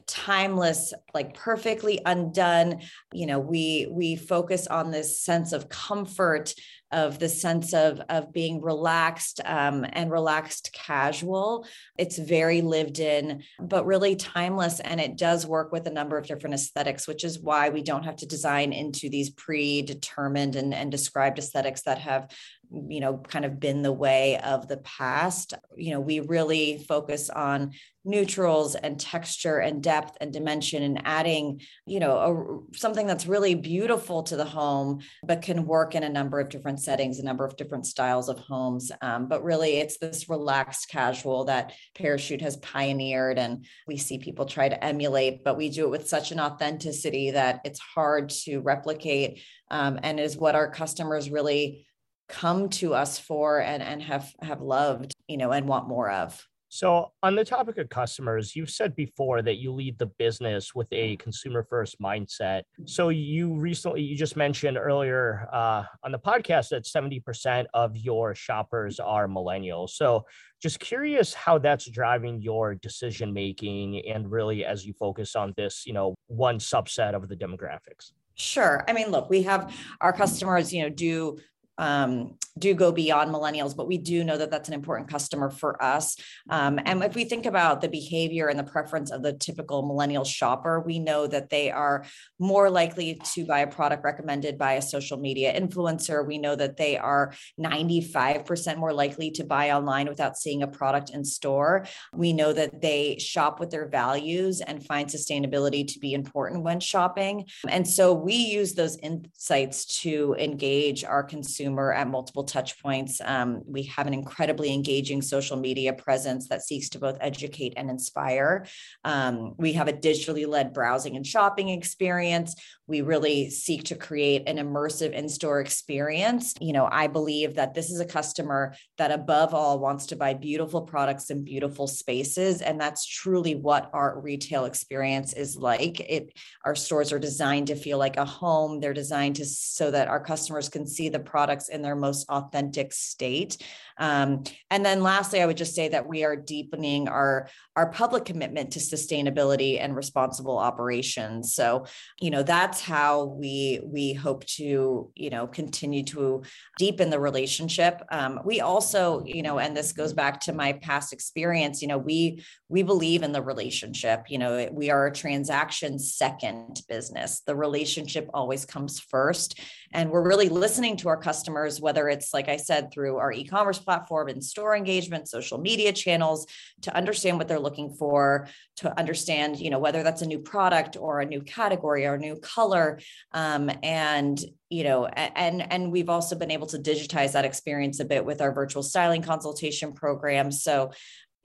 timeless 0.07 0.95
like 1.15 1.35
perfectly 1.35 2.01
undone 2.07 2.81
you 3.13 3.27
know 3.27 3.41
we 3.41 3.89
we 3.91 4.15
focus 4.15 4.67
on 4.69 4.91
this 4.91 5.21
sense 5.21 5.53
of 5.53 5.69
comfort 5.69 6.55
of 6.93 7.19
the 7.19 7.29
sense 7.29 7.75
of 7.75 8.01
of 8.09 8.33
being 8.33 8.63
relaxed 8.63 9.41
um, 9.45 9.85
and 9.93 10.11
relaxed 10.11 10.71
casual. 10.73 11.67
It's 11.99 12.19
very 12.19 12.63
lived 12.63 13.01
in, 13.01 13.43
but 13.59 13.87
really 13.87 14.15
timeless, 14.15 14.79
and 14.81 15.01
it 15.01 15.17
does 15.17 15.47
work 15.47 15.73
with 15.73 15.87
a 15.87 15.93
number 15.93 16.17
of 16.17 16.27
different 16.27 16.55
aesthetics, 16.55 17.09
which 17.09 17.25
is 17.25 17.41
why 17.41 17.71
we 17.71 17.83
don't 17.83 18.05
have 18.05 18.17
to 18.17 18.27
design 18.27 18.73
into 18.73 19.09
these 19.09 19.31
predetermined 19.31 20.55
and, 20.55 20.73
and 20.73 20.91
described 20.91 21.39
aesthetics 21.39 21.83
that 21.83 21.99
have 21.99 22.31
you 22.73 23.01
know 23.01 23.19
kind 23.19 23.45
of 23.45 23.61
been 23.61 23.83
the 23.83 23.93
way 23.93 24.39
of 24.39 24.69
the 24.69 24.79
past. 24.79 25.55
You 25.77 25.93
know 25.93 26.01
we 26.01 26.21
really 26.21 26.85
focus 26.89 27.31
on 27.31 27.73
neutrals 28.05 28.77
and 28.77 29.01
texture 29.01 29.59
and 29.59 29.83
depth 29.83 30.17
and 30.21 30.33
dimension 30.33 30.83
and 30.85 31.03
adding 31.05 31.61
you 31.87 31.99
know 31.99 32.63
a, 32.73 32.77
something 32.77 33.07
that's 33.07 33.27
really 33.27 33.55
beautiful 33.55 34.23
to 34.23 34.37
the 34.37 34.45
home 34.45 35.01
but 35.25 35.43
can 35.43 35.67
work 35.67 35.97
in 35.97 36.05
a 36.05 36.09
number 36.09 36.39
of 36.39 36.49
different 36.49 36.81
settings 36.81 37.19
a 37.19 37.25
number 37.25 37.45
of 37.45 37.57
different 37.57 37.85
styles 37.85 38.29
of 38.29 38.39
homes. 38.39 38.93
Um, 39.03 39.29
but 39.29 39.43
really 39.43 39.79
it's 39.79 39.99
this 39.99 40.29
relaxed 40.29 40.89
casual 40.89 41.45
that 41.47 41.73
parachute 41.97 42.43
has 42.43 42.57
pioneered 42.59 43.39
and 43.39 43.67
we 43.87 43.97
see 43.97 44.19
people 44.19 44.47
try 44.47 44.69
to 44.69 44.85
emulate 44.85 45.43
but 45.45 45.57
we 45.57 45.69
do 45.69 45.85
it 45.85 45.91
with 45.91 46.09
such 46.09 46.31
an 46.31 46.41
authenticity 46.41 47.33
that 47.33 47.61
it's 47.65 47.81
hard 47.81 48.29
to 48.29 48.61
replicate 48.61 49.43
um, 49.71 49.99
and 50.03 50.21
is 50.21 50.37
what 50.37 50.55
our 50.55 50.71
customers 50.71 51.31
really 51.31 51.87
come 52.29 52.69
to 52.69 52.95
us 52.95 53.19
for 53.19 53.61
and 53.61 53.83
and 53.83 54.03
have 54.03 54.35
have 54.43 54.61
loved 54.61 55.15
you 55.29 55.37
know 55.37 55.53
and 55.53 55.67
want 55.69 55.89
more 55.89 56.11
of. 56.11 56.47
So 56.69 57.13
on 57.23 57.37
the 57.37 57.45
topic 57.45 57.79
of 57.79 57.89
customers 57.89 58.57
you've 58.57 58.71
said 58.71 58.97
before 58.97 59.41
that 59.41 59.57
you 59.57 59.73
lead 59.73 59.99
the 59.99 60.07
business 60.07 60.75
with 60.75 60.89
a 60.93 61.17
consumer 61.17 61.65
first 61.71 62.01
mindset. 62.01 62.63
So 62.85 63.09
you 63.09 63.55
recently 63.57 64.03
you 64.03 64.17
just 64.17 64.37
mentioned 64.37 64.77
earlier 64.77 65.49
uh, 65.53 65.85
on 66.03 66.11
the 66.11 66.19
podcast 66.19 66.71
that 66.71 66.85
70% 66.85 67.67
of 67.73 67.97
your 67.97 68.35
shoppers 68.35 68.99
are 68.99 69.29
millennials. 69.29 69.91
So 69.91 70.27
just 70.61 70.81
curious 70.81 71.33
how 71.33 71.59
that's 71.59 71.89
driving 71.89 72.43
your 72.43 72.75
decision 72.75 73.33
making 73.33 74.03
and 74.09 74.31
really 74.31 74.65
as 74.65 74.85
you 74.85 74.93
focus 74.93 75.37
on 75.37 75.55
this 75.57 75.85
you 75.87 75.93
know 75.93 76.15
one 76.27 76.59
subset 76.59 77.15
of 77.15 77.29
the 77.29 77.37
demographics. 77.37 78.11
Sure. 78.37 78.85
I 78.87 78.93
mean, 78.93 79.11
look, 79.11 79.31
we 79.31 79.43
have 79.45 79.75
our 80.03 80.13
customers, 80.13 80.73
you 80.73 80.83
know, 80.83 80.91
do 80.91 81.39
um, 81.79 82.37
do 82.59 82.75
go 82.75 82.91
beyond 82.91 83.33
millennials, 83.33 83.77
but 83.77 83.87
we 83.87 83.99
do 83.99 84.25
know 84.25 84.39
that 84.39 84.51
that's 84.51 84.69
an 84.69 84.75
important 84.75 85.11
customer 85.11 85.51
for 85.51 85.83
us. 85.83 86.17
Um, 86.49 86.81
and 86.85 87.03
if 87.03 87.15
we 87.15 87.25
think 87.25 87.45
about 87.45 87.81
the 87.81 87.89
behavior 87.89 88.49
and 88.49 88.59
the 88.59 88.65
preference 88.65 89.11
of 89.11 89.23
the 89.23 89.35
typical 89.35 89.87
millennial 89.87 90.25
shopper, 90.25 90.81
we 90.81 90.99
know 90.99 91.27
that 91.27 91.51
they 91.51 91.71
are 91.71 92.05
more 92.39 92.71
likely 92.71 93.21
to 93.35 93.45
buy 93.45 93.61
a 93.61 93.67
product 93.67 94.05
recommended 94.05 94.57
by 94.57 94.75
a 94.75 94.83
social 94.83 95.19
media 95.19 95.59
influencer. 95.59 96.27
We 96.27 96.39
know 96.39 96.57
that 96.57 96.77
they 96.77 96.97
are 96.97 97.35
95% 97.61 98.79
more 98.79 98.93
likely 98.93 99.31
to 99.33 99.45
buy 99.45 99.73
online 99.73 100.09
without 100.09 100.39
seeing 100.39 100.63
a 100.63 100.69
product 100.69 101.11
in 101.11 101.25
store. 101.25 101.87
We 102.15 102.33
know 102.33 102.53
that 102.55 102.81
they 102.81 103.19
shop 103.19 103.61
with 103.61 103.71
their 103.71 103.89
values 103.89 104.63
and 104.63 104.85
find 104.85 105.09
sustainability 105.09 105.87
to 105.93 105.99
be 105.99 106.15
important 106.15 106.63
when 106.63 106.81
shopping. 106.81 107.47
And 107.69 107.87
so 107.87 108.15
we 108.15 108.35
use 108.35 108.73
those 108.73 108.97
insights 108.99 110.01
to 110.01 110.35
engage 110.39 111.05
our 111.05 111.23
consumers 111.23 111.66
consumer 111.67 111.93
at 111.93 112.09
multiple 112.09 112.45
touch 112.45 112.81
points. 112.81 113.21
Um, 113.25 113.63
we 113.67 113.83
have 113.85 114.07
an 114.07 114.15
incredibly 114.15 114.73
engaging 114.73 115.21
social 115.23 115.57
media 115.57 115.93
presence 115.93 116.49
that 116.49 116.63
seeks 116.63 116.89
to 116.91 116.99
both 116.99 117.19
educate 117.21 117.75
and 117.77 117.91
inspire. 117.91 118.67
Um, 119.05 119.55
we 119.59 119.73
have 119.73 119.89
a 119.89 119.93
digitally 119.93 120.47
led 120.47 120.73
browsing 120.73 121.17
and 121.17 121.27
shopping 121.27 121.71
experience. 121.71 122.55
We 122.87 123.01
really 123.01 123.51
seek 123.51 123.85
to 123.85 123.97
create 123.97 124.49
an 124.49 124.59
immersive 124.59 125.13
in 125.13 125.29
store 125.29 125.61
experience. 125.61 126.55
You 126.61 126.73
know, 126.73 126.89
I 126.91 127.09
believe 127.09 127.57
that 127.57 127.75
this 127.75 127.91
is 127.91 127.99
a 128.01 128.07
customer 128.07 128.75
that, 128.99 129.11
above 129.11 129.55
all, 129.55 129.81
wants 129.81 130.07
to 130.07 130.17
buy 130.17 130.35
beautiful 130.35 130.83
products 130.83 131.31
in 131.31 131.43
beautiful 131.43 131.89
spaces. 131.89 132.63
And 132.63 132.81
that's 132.81 133.05
truly 133.05 133.57
what 133.57 133.91
our 133.93 134.21
retail 134.21 134.67
experience 134.67 135.33
is 135.33 135.57
like. 135.57 135.99
It, 136.01 136.33
our 136.65 136.77
stores 136.77 137.13
are 137.13 137.19
designed 137.19 137.67
to 137.69 137.75
feel 137.75 137.99
like 137.99 138.19
a 138.19 138.25
home, 138.25 138.79
they're 138.79 138.95
designed 138.95 139.37
to 139.37 139.45
so 139.45 139.91
that 139.91 140.07
our 140.07 140.21
customers 140.21 140.69
can 140.69 140.87
see 140.87 141.09
the 141.09 141.19
product 141.19 141.56
products 141.57 141.69
in 141.69 141.83
their 141.83 141.97
most 141.97 142.29
authentic 142.29 142.93
state. 142.93 143.57
Um, 143.99 144.45
and 144.71 144.85
then 144.85 145.03
lastly, 145.03 145.41
I 145.41 145.47
would 145.47 145.57
just 145.57 145.75
say 145.75 145.89
that 145.89 146.07
we 146.07 146.25
are 146.25 146.37
deepening 146.37 147.09
our, 147.09 147.49
our 147.77 147.91
public 147.91 148.27
commitment 148.27 148.73
to 148.73 148.79
sustainability 148.79 149.81
and 149.81 149.97
responsible 149.97 150.59
operations. 150.59 151.55
So, 151.55 151.87
you 152.21 152.31
know, 152.31 152.43
that's 152.43 152.81
how 152.83 153.25
we 153.25 153.81
we 153.85 154.13
hope 154.13 154.45
to, 154.59 155.11
you 155.15 155.31
know, 155.31 155.47
continue 155.47 156.05
to 156.05 156.43
deepen 156.79 157.11
the 157.11 157.21
relationship. 157.21 158.03
Um, 158.11 158.41
we 158.45 158.61
also, 158.61 159.25
you 159.25 159.43
know, 159.43 159.59
and 159.59 159.75
this 159.75 159.93
goes 159.93 160.13
back 160.13 160.41
to 160.41 160.53
my 160.53 160.75
past 160.75 161.13
experience, 161.13 161.81
you 161.81 161.89
know, 161.89 161.99
we 161.99 162.45
we 162.69 162.83
believe 162.83 163.23
in 163.23 163.33
the 163.33 163.43
relationship. 163.43 164.27
You 164.29 164.39
know, 164.39 164.69
we 164.73 164.91
are 164.91 165.07
a 165.07 165.13
transaction 165.13 165.99
second 165.99 166.83
business. 166.89 167.41
The 167.47 167.57
relationship 167.57 168.29
always 168.35 168.67
comes 168.67 169.01
first. 169.01 169.59
And 169.93 170.11
we're 170.11 170.29
really 170.29 170.49
listening 170.51 170.97
to 170.99 171.09
our 171.09 171.17
customers, 171.17 171.46
whether 171.81 172.09
it's, 172.09 172.33
like 172.33 172.49
I 172.49 172.57
said, 172.57 172.93
through 172.93 173.17
our 173.17 173.33
e 173.33 173.45
commerce 173.45 173.79
platform 173.79 174.29
and 174.29 174.43
store 174.43 174.77
engagement, 174.77 175.29
social 175.29 175.59
media 175.59 175.93
channels, 175.93 176.47
to 176.83 176.95
understand 176.97 177.39
what 177.39 177.49
they're 177.49 177.59
looking 177.59 177.91
for, 177.91 178.49
to 178.77 178.99
understand, 178.99 179.59
you 179.59 179.71
know, 179.71 179.79
whether 179.79 180.03
that's 180.03 180.23
a 180.23 180.27
new 180.27 180.39
product 180.39 180.97
or 180.97 181.21
a 181.21 181.27
new 181.27 181.41
category 181.43 182.07
or 182.07 182.15
a 182.15 182.19
new 182.19 182.37
color. 182.37 183.01
Um, 183.33 183.71
and 183.83 184.39
you 184.69 184.83
know 184.83 185.07
and 185.07 185.73
and 185.73 185.93
we've 185.93 186.09
also 186.09 186.35
been 186.35 186.51
able 186.51 186.67
to 186.67 186.79
digitize 186.79 187.33
that 187.33 187.45
experience 187.45 188.01
a 188.01 188.05
bit 188.05 188.25
with 188.25 188.41
our 188.41 188.53
virtual 188.53 188.83
styling 188.83 189.23
consultation 189.23 189.93
program 189.93 190.51
so 190.51 190.91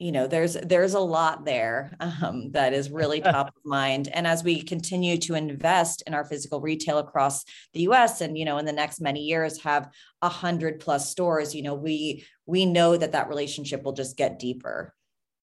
you 0.02 0.10
know 0.10 0.26
there's 0.26 0.54
there's 0.54 0.94
a 0.94 1.00
lot 1.00 1.44
there 1.44 1.96
um, 2.00 2.50
that 2.50 2.72
is 2.72 2.90
really 2.90 3.20
top 3.22 3.48
of 3.48 3.64
mind. 3.64 4.08
And 4.12 4.26
as 4.26 4.42
we 4.42 4.60
continue 4.60 5.16
to 5.18 5.34
invest 5.34 6.02
in 6.06 6.14
our 6.14 6.24
physical 6.24 6.60
retail 6.60 6.98
across 6.98 7.44
the 7.72 7.82
us 7.82 8.20
and 8.20 8.36
you 8.36 8.44
know 8.44 8.58
in 8.58 8.64
the 8.64 8.72
next 8.72 9.00
many 9.00 9.20
years 9.20 9.62
have 9.62 9.88
a 10.20 10.28
hundred 10.28 10.80
plus 10.80 11.10
stores 11.10 11.54
you 11.54 11.62
know 11.62 11.74
we 11.74 12.24
we 12.46 12.66
know 12.66 12.96
that 12.96 13.12
that 13.12 13.28
relationship 13.28 13.84
will 13.84 13.92
just 13.92 14.16
get 14.16 14.38
deeper 14.38 14.92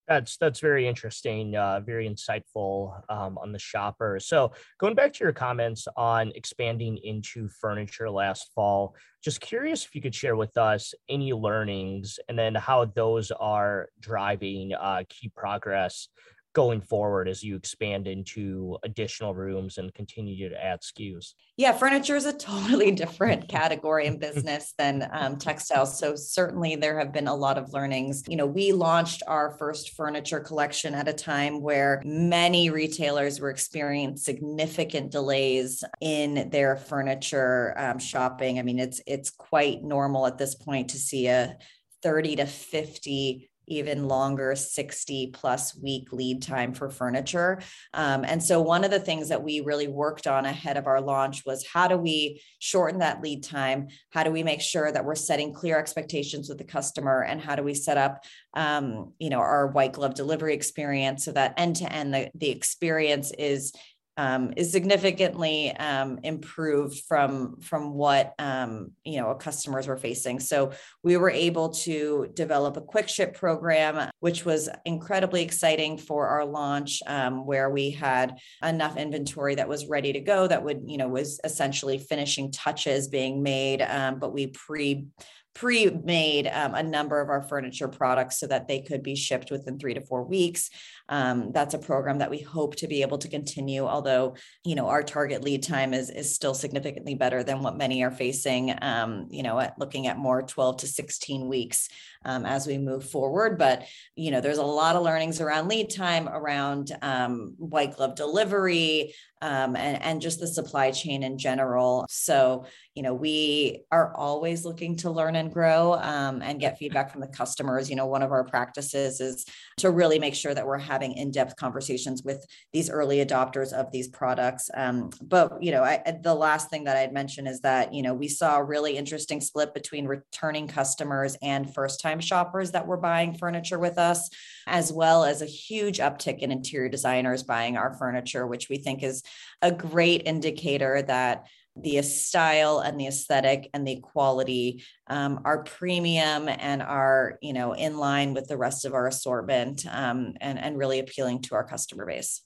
that's 0.10 0.38
that's 0.38 0.60
very 0.60 0.88
interesting, 0.88 1.56
uh, 1.56 1.80
very 1.82 2.10
insightful 2.10 3.00
um, 3.10 3.38
on 3.38 3.52
the 3.52 3.60
shopper. 3.60 4.20
So 4.20 4.52
going 4.80 4.96
back 4.96 5.14
to 5.14 5.24
your 5.24 5.34
comments 5.34 5.88
on 5.96 6.32
expanding 6.36 6.98
into 6.98 7.48
furniture 7.48 8.10
last 8.10 8.52
fall, 8.56 8.96
just 9.24 9.40
curious 9.40 9.86
if 9.86 9.94
you 9.94 10.02
could 10.02 10.16
share 10.16 10.36
with 10.36 10.58
us 10.58 10.96
any 11.08 11.32
learnings 11.32 12.20
and 12.28 12.38
then 12.38 12.56
how 12.56 12.86
those 12.86 13.30
are 13.30 13.90
driving 14.00 14.74
uh, 14.74 15.04
key 15.08 15.30
progress 15.30 16.08
going 16.54 16.82
forward 16.82 17.28
as 17.28 17.44
you 17.44 17.56
expand 17.56 18.08
into 18.08 18.78
additional 18.84 19.36
rooms 19.36 19.78
and 19.78 19.94
continue 19.94 20.50
to 20.50 20.64
add 20.64 20.82
SKUs? 20.82 21.34
Yeah, 21.58 21.74
furniture 21.74 22.16
is 22.16 22.26
a 22.26 22.34
totally 22.38 22.92
different 22.92 23.48
category 23.50 24.08
in 24.08 24.18
business 24.18 24.74
than 24.78 25.08
um, 25.12 25.38
textiles. 25.38 26.00
So 26.00 26.16
certainly 26.16 26.76
there 26.76 26.98
have 27.00 27.12
been 27.12 27.28
a 27.28 27.36
lot 27.36 27.58
of 27.58 27.74
learnings. 27.74 28.24
You 28.28 28.38
know, 28.38 28.46
we 28.46 28.72
launched 28.72 29.24
our 29.28 29.52
first 29.58 29.96
furniture 29.96 30.40
collection 30.40 30.96
at 30.96 31.08
a 31.08 31.14
time 31.14 31.62
where 31.62 32.02
many 32.06 32.70
retailers 32.70 33.40
were 33.40 33.50
experiencing 33.50 34.18
significant 34.18 35.12
delays 35.12 35.84
in 36.02 36.50
their 36.50 36.78
furniture 36.78 37.74
um, 37.78 38.00
shopping. 38.00 38.60
I 38.60 38.62
mean, 38.62 38.80
it's 38.80 39.02
it's 39.06 39.30
quite 39.30 39.84
normal 39.84 40.28
at 40.28 40.38
this 40.38 40.56
point 40.56 40.90
to 40.92 40.98
see 40.98 41.28
a 41.28 41.58
30 42.04 42.38
to 42.38 42.46
50 42.46 43.49
even 43.70 44.08
longer 44.08 44.56
60 44.56 45.28
plus 45.34 45.76
week 45.78 46.12
lead 46.12 46.42
time 46.42 46.74
for 46.74 46.90
furniture. 46.90 47.62
Um, 47.94 48.26
and 48.26 48.44
so, 48.44 48.62
one 48.62 48.84
of 48.84 48.92
the 48.92 49.00
things 49.00 49.30
that 49.30 49.44
we 49.44 49.62
really 49.62 49.88
worked 49.88 50.28
on 50.28 50.46
ahead 50.46 50.78
of 50.78 50.88
our 50.88 51.02
launch 51.02 51.46
was 51.46 51.66
how 51.66 51.88
do 51.88 51.98
we 51.98 52.42
shorten 52.60 53.00
that 53.00 53.22
lead 53.22 53.44
time? 53.44 53.88
How 54.10 54.24
do 54.24 54.32
we 54.32 54.44
make 54.44 54.62
sure 54.62 54.92
that 54.92 55.06
we're 55.06 55.16
setting 55.16 55.54
clear 55.54 55.80
expectations 55.80 56.50
with 56.50 56.58
the 56.58 56.64
customer? 56.64 57.24
And 57.24 57.40
how 57.40 57.56
do 57.56 57.64
we 57.64 57.74
set 57.74 57.98
up, 57.98 58.24
um, 58.54 59.14
you 59.20 59.30
know, 59.30 59.40
our 59.40 59.68
white 59.68 59.94
glove 59.94 60.14
delivery 60.14 60.54
experience 60.54 61.26
so 61.26 61.32
that 61.32 61.54
end 61.58 61.78
to 61.78 61.92
end 61.92 62.14
the, 62.14 62.32
the 62.36 62.50
experience 62.50 63.32
is 63.38 63.74
um, 64.18 64.54
is 64.58 64.72
significantly 64.72 65.72
um, 65.78 66.20
improved 66.24 67.02
from 67.08 67.60
from 67.62 67.94
what 67.94 68.34
um, 68.38 68.92
you 69.04 69.20
know 69.20 69.34
customers 69.36 69.88
were 69.88 69.98
facing. 69.98 70.40
So 70.40 70.72
we 71.04 71.18
were 71.18 71.30
able 71.30 71.70
to 71.70 72.30
develop 72.34 72.78
a 72.78 72.82
quick 72.82 73.08
ship 73.08 73.36
program, 73.36 74.10
which 74.20 74.44
was 74.46 74.70
incredibly 74.86 75.42
exciting 75.42 75.98
for 75.98 76.28
our 76.28 76.46
launch, 76.46 77.02
um, 77.08 77.46
where 77.46 77.70
we 77.70 77.92
had 77.92 78.38
enough 78.64 78.98
inventory 78.98 79.56
that 79.56 79.70
was 79.70 79.88
ready 79.88 80.14
to 80.14 80.20
go. 80.20 80.48
That 80.48 80.64
would 80.64 80.84
you 80.86 80.98
know 80.98 81.08
was 81.08 81.40
essentially 81.44 81.98
finishing 81.98 82.52
touches 82.52 83.08
being 83.08 83.42
made, 83.42 83.82
um, 83.82 84.20
but 84.20 84.34
we 84.34 84.48
pre 84.48 85.08
pre-made 85.56 86.48
um, 86.48 86.74
a 86.74 86.84
number 86.84 87.20
of 87.20 87.30
our 87.30 87.42
furniture 87.42 87.88
products 87.90 88.40
so 88.40 88.48
that 88.48 88.68
they 88.68 88.82
could 88.82 89.04
be 89.04 89.16
shipped 89.16 89.52
within 89.52 89.78
three 89.78 89.94
to 89.94 90.02
four 90.02 90.24
weeks. 90.24 90.70
Um, 91.10 91.52
that's 91.52 91.74
a 91.74 91.80
program 91.80 92.20
that 92.20 92.30
we 92.30 92.40
hope 92.40 92.76
to 92.78 92.88
be 92.88 93.02
able 93.02 93.18
to 93.18 93.28
continue, 93.28 93.86
although 93.86 94.36
you 94.64 94.76
know 94.76 94.88
our 94.88 95.04
target 95.04 95.44
lead 95.44 95.64
time 95.64 95.94
is 95.94 96.10
is 96.10 96.34
still 96.34 96.54
significantly 96.54 97.16
better 97.16 97.44
than 97.44 97.62
what 97.62 97.76
many 97.76 98.04
are 98.04 98.12
facing. 98.12 98.74
Um, 98.82 99.28
you 99.30 99.44
know, 99.44 99.60
at 99.60 99.78
looking 99.80 100.08
at 100.08 100.18
more 100.18 100.42
12 100.44 100.78
to 100.78 100.88
16 100.88 101.48
weeks 101.48 101.90
um, 102.26 102.46
as 102.46 102.68
we 102.68 102.78
move 102.78 103.10
forward. 103.10 103.58
But 103.58 103.86
you 104.16 104.32
know, 104.32 104.42
there's 104.42 104.58
a 104.58 104.64
lot 104.64 104.96
of 104.96 105.04
learnings 105.04 105.42
around 105.42 105.68
lead 105.68 105.90
time, 105.90 106.30
around 106.30 106.92
um, 107.02 107.56
white 107.58 107.96
glove 107.96 108.16
delivery, 108.16 109.14
um, 109.42 109.76
and, 109.76 110.02
and 110.02 110.22
just 110.22 110.40
the 110.40 110.48
supply 110.48 110.92
chain 110.92 111.24
in 111.24 111.38
general. 111.38 112.06
So, 112.10 112.66
you 112.94 113.04
know, 113.04 113.14
we 113.14 113.84
are 113.92 114.14
always 114.16 114.66
looking 114.66 114.98
to 114.98 115.12
learn 115.12 115.36
and 115.36 115.52
grow 115.52 115.94
um, 115.94 116.42
and 116.42 116.60
get 116.60 116.78
feedback 116.78 117.12
from 117.12 117.22
the 117.22 117.28
customers. 117.28 117.90
You 117.90 117.96
know, 117.96 118.06
one 118.06 118.22
of 118.22 118.32
our 118.32 118.44
practices 118.44 119.22
is 119.22 119.46
to 119.78 119.92
really 119.92 120.20
make 120.20 120.36
sure 120.36 120.54
that 120.54 120.68
we're 120.68 120.78
having 120.78 120.99
in 121.02 121.32
depth 121.32 121.56
conversations 121.56 122.24
with 122.24 122.46
these 122.74 122.90
early 122.90 123.24
adopters 123.26 123.74
of 123.74 123.92
these 123.92 124.08
products. 124.08 124.70
Um, 124.76 125.10
but, 125.22 125.62
you 125.62 125.72
know, 125.72 125.84
I, 125.84 126.02
the 126.22 126.36
last 126.36 126.70
thing 126.70 126.84
that 126.86 126.98
I'd 126.98 127.14
mention 127.14 127.48
is 127.48 127.62
that, 127.62 127.94
you 127.94 128.04
know, 128.04 128.14
we 128.14 128.28
saw 128.28 128.58
a 128.58 128.64
really 128.64 128.98
interesting 128.98 129.42
split 129.42 129.74
between 129.74 130.06
returning 130.06 130.68
customers 130.68 131.38
and 131.42 131.74
first 131.74 132.02
time 132.02 132.20
shoppers 132.20 132.72
that 132.72 132.88
were 132.88 132.98
buying 132.98 133.34
furniture 133.34 133.80
with 133.80 133.98
us, 133.98 134.30
as 134.68 134.92
well 134.92 135.24
as 135.24 135.42
a 135.42 135.46
huge 135.46 136.00
uptick 136.00 136.40
in 136.40 136.52
interior 136.52 136.90
designers 136.90 137.44
buying 137.44 137.78
our 137.78 137.94
furniture, 137.94 138.46
which 138.46 138.70
we 138.70 138.78
think 138.78 139.04
is 139.04 139.24
a 139.62 139.72
great 139.72 140.24
indicator 140.26 141.02
that 141.04 141.46
the 141.76 142.02
style 142.02 142.80
and 142.80 143.00
the 143.00 143.08
aesthetic 143.08 143.70
and 143.74 143.88
the 143.88 144.00
quality 144.02 144.84
um, 145.08 145.42
are 145.46 145.64
premium 145.64 146.50
and 146.50 146.82
are 146.82 147.38
you 147.42 147.54
know 147.54 147.74
in 147.74 147.98
line 147.98 148.34
with 148.34 148.48
the 148.48 148.58
rest 148.58 148.86
of 148.86 148.94
our 148.94 149.08
assortment 149.08 149.86
um, 149.90 150.34
and, 150.42 150.60
and 150.60 150.78
really 150.78 151.00
appealing 151.00 151.42
to 151.42 151.56
our 151.56 151.64
customer 151.64 152.06
base 152.06 152.42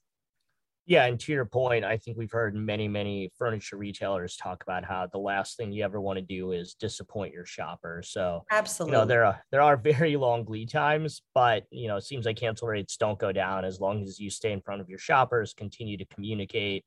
yeah, 0.85 1.05
and 1.05 1.17
to 1.21 1.31
your 1.31 1.45
point, 1.45 1.85
I 1.85 1.95
think 1.95 2.17
we've 2.17 2.31
heard 2.31 2.55
many, 2.55 2.89
many 2.89 3.31
furniture 3.37 3.77
retailers 3.77 4.35
talk 4.35 4.63
about 4.63 4.83
how 4.83 5.07
the 5.07 5.17
last 5.17 5.55
thing 5.55 5.71
you 5.71 5.83
ever 5.83 6.01
want 6.01 6.19
to 6.19 6.25
do 6.25 6.51
is 6.51 6.73
disappoint 6.73 7.33
your 7.33 7.45
shopper. 7.45 8.01
So 8.05 8.43
absolutely, 8.51 8.97
you 8.97 9.01
know, 9.01 9.05
there 9.07 9.23
are 9.23 9.41
there 9.51 9.61
are 9.61 9.77
very 9.83 10.17
long 10.17 10.45
lead 10.45 10.69
times, 10.69 11.21
but 11.33 11.63
you 11.69 11.87
know, 11.87 11.95
it 11.95 12.03
seems 12.03 12.25
like 12.25 12.35
cancel 12.35 12.67
rates 12.67 12.97
don't 12.97 13.17
go 13.17 13.31
down 13.31 13.63
as 13.63 13.79
long 13.79 14.03
as 14.03 14.19
you 14.19 14.29
stay 14.29 14.51
in 14.51 14.61
front 14.61 14.81
of 14.81 14.89
your 14.89 14.99
shoppers, 14.99 15.53
continue 15.53 15.95
to 15.97 16.05
communicate, 16.05 16.83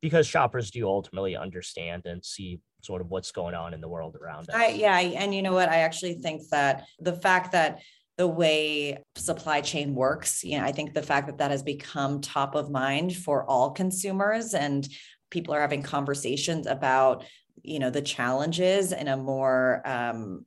because 0.00 0.26
shoppers 0.26 0.70
do 0.70 0.86
ultimately 0.86 1.36
understand 1.36 2.06
and 2.06 2.24
see 2.24 2.60
sort 2.82 3.00
of 3.00 3.10
what's 3.10 3.32
going 3.32 3.54
on 3.54 3.74
in 3.74 3.80
the 3.80 3.88
world 3.88 4.16
around 4.16 4.48
us. 4.48 4.54
I, 4.54 4.68
yeah, 4.68 4.98
and 4.98 5.34
you 5.34 5.42
know 5.42 5.52
what? 5.52 5.68
I 5.68 5.80
actually 5.80 6.14
think 6.14 6.42
that 6.50 6.86
the 6.98 7.12
fact 7.12 7.52
that 7.52 7.80
the 8.20 8.28
way 8.28 9.02
supply 9.16 9.62
chain 9.62 9.94
works. 9.94 10.44
You 10.44 10.58
know, 10.58 10.64
I 10.66 10.72
think 10.72 10.92
the 10.92 11.02
fact 11.02 11.26
that 11.28 11.38
that 11.38 11.50
has 11.50 11.62
become 11.62 12.20
top 12.20 12.54
of 12.54 12.70
mind 12.70 13.16
for 13.16 13.48
all 13.48 13.70
consumers 13.70 14.52
and 14.52 14.86
people 15.30 15.54
are 15.54 15.60
having 15.62 15.82
conversations 15.82 16.66
about, 16.66 17.24
you 17.62 17.78
know, 17.78 17.88
the 17.88 18.02
challenges 18.02 18.92
in 18.92 19.08
a 19.08 19.16
more 19.16 19.80
um, 19.86 20.44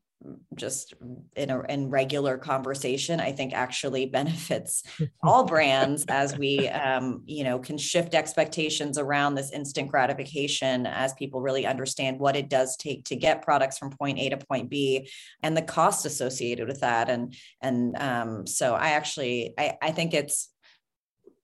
just 0.55 0.93
in 1.35 1.49
a 1.49 1.61
in 1.63 1.89
regular 1.89 2.37
conversation 2.37 3.19
i 3.19 3.31
think 3.31 3.53
actually 3.53 4.05
benefits 4.13 4.83
all 5.23 5.45
brands 5.45 6.05
as 6.07 6.37
we 6.37 6.67
um, 6.69 7.23
you 7.25 7.43
know 7.43 7.59
can 7.59 7.77
shift 7.77 8.13
expectations 8.13 8.97
around 8.97 9.35
this 9.35 9.51
instant 9.51 9.89
gratification 9.89 10.85
as 10.85 11.13
people 11.13 11.41
really 11.41 11.65
understand 11.65 12.19
what 12.19 12.35
it 12.35 12.49
does 12.49 12.75
take 12.77 13.03
to 13.05 13.15
get 13.15 13.41
products 13.41 13.77
from 13.77 13.89
point 13.89 14.19
a 14.19 14.29
to 14.29 14.37
point 14.37 14.69
b 14.69 15.09
and 15.41 15.55
the 15.55 15.61
cost 15.61 16.05
associated 16.05 16.67
with 16.67 16.81
that. 16.81 17.09
And 17.09 17.35
and 17.61 17.95
um, 17.97 18.47
so 18.47 18.73
i 18.75 18.89
actually 18.89 19.53
I, 19.57 19.77
I 19.81 19.91
think 19.91 20.13
it's 20.13 20.49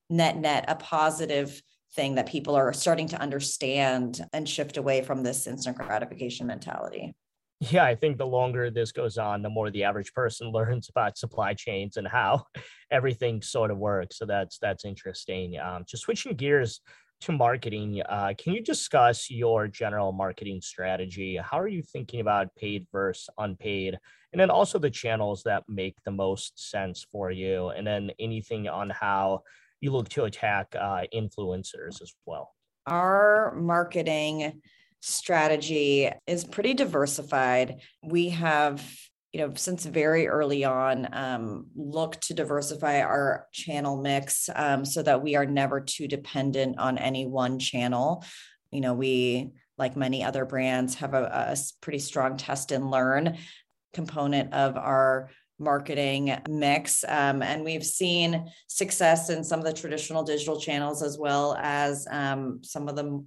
net 0.10 0.38
net 0.38 0.66
a 0.68 0.76
positive 0.76 1.62
thing 1.96 2.16
that 2.16 2.28
people 2.28 2.56
are 2.56 2.72
starting 2.74 3.08
to 3.08 3.20
understand 3.20 4.24
and 4.32 4.48
shift 4.48 4.78
away 4.78 5.02
from 5.02 5.24
this 5.24 5.48
instant 5.48 5.78
gratification 5.78 6.48
mentality 6.48 7.14
yeah, 7.60 7.84
I 7.84 7.96
think 7.96 8.18
the 8.18 8.26
longer 8.26 8.72
this 8.72 8.92
goes 8.92 9.18
on, 9.18 9.42
the 9.42 9.50
more 9.50 9.70
the 9.70 9.84
average 9.84 10.14
person 10.14 10.52
learns 10.54 10.90
about 10.90 11.18
supply 11.18 11.54
chains 11.54 11.98
and 11.98 12.08
how 12.08 12.46
everything 12.92 13.42
sort 13.42 13.72
of 13.72 13.78
works. 13.78 14.18
So 14.18 14.26
that's 14.26 14.58
that's 14.60 14.86
interesting. 14.86 15.60
Um, 15.60 15.84
just 15.88 16.04
switching 16.04 16.36
gears 16.36 16.82
to 17.22 17.32
marketing, 17.34 18.02
uh, 18.08 18.34
can 18.38 18.54
you 18.54 18.62
discuss 18.62 19.30
your 19.30 19.68
general 19.68 20.14
marketing 20.14 20.62
strategy? 20.62 21.38
How 21.38 21.60
are 21.60 21.68
you 21.68 21.84
thinking 21.84 22.22
about 22.22 22.56
paid 22.56 22.88
versus 22.94 23.30
unpaid? 23.38 24.00
And 24.32 24.40
then 24.40 24.50
also 24.50 24.80
the 24.80 24.90
channels 24.90 25.44
that 25.44 25.64
make 25.68 25.96
the 26.06 26.12
most 26.12 26.70
sense 26.72 27.06
for 27.12 27.30
you, 27.30 27.70
and 27.70 27.86
then 27.86 28.12
anything 28.20 28.70
on 28.70 28.90
how 28.90 29.42
you 29.82 29.92
look 29.92 30.08
to 30.10 30.26
attack 30.26 30.76
uh, 30.80 31.04
influencers 31.14 32.02
as 32.02 32.14
well. 32.26 32.54
Our 32.86 33.54
marketing 33.56 34.62
strategy 35.02 36.10
is 36.28 36.44
pretty 36.44 36.74
diversified. 36.74 37.82
We 38.04 38.30
have 38.30 38.84
you 39.32 39.42
know 39.42 39.54
since 39.56 39.86
very 39.86 40.28
early 40.28 40.64
on 40.64 41.08
um, 41.14 41.68
to 42.22 42.34
diversify 42.34 43.02
our 43.02 43.48
channel 43.52 44.02
mix 44.02 44.50
um, 44.56 44.86
so 44.86 45.04
that 45.04 45.22
we 45.22 45.36
are 45.36 45.46
never 45.46 45.82
too 45.82 46.08
dependent 46.08 46.80
on 46.80 46.98
any 46.98 47.28
one 47.28 47.60
channel 47.60 48.24
you 48.72 48.82
know 48.82 48.94
we 48.94 49.52
like 49.78 49.96
many 49.96 50.24
other 50.24 50.46
brands 50.46 50.96
have 50.96 51.14
a, 51.14 51.54
a 51.54 51.58
pretty 51.82 52.00
strong 52.00 52.38
test 52.38 52.72
and 52.72 52.90
learn 52.90 53.38
component 53.94 54.54
of 54.54 54.76
our 54.78 55.30
marketing 55.60 56.38
mix. 56.50 57.04
Um, 57.08 57.42
and 57.42 57.64
we've 57.64 57.86
seen 57.86 58.50
success 58.68 59.30
in 59.30 59.44
some 59.44 59.60
of 59.60 59.66
the 59.66 59.74
traditional 59.74 60.24
digital 60.24 60.60
channels 60.60 61.04
as 61.04 61.18
well 61.18 61.58
as 61.60 62.08
um, 62.10 62.60
some 62.64 62.88
of 62.88 62.96
the 62.96 63.24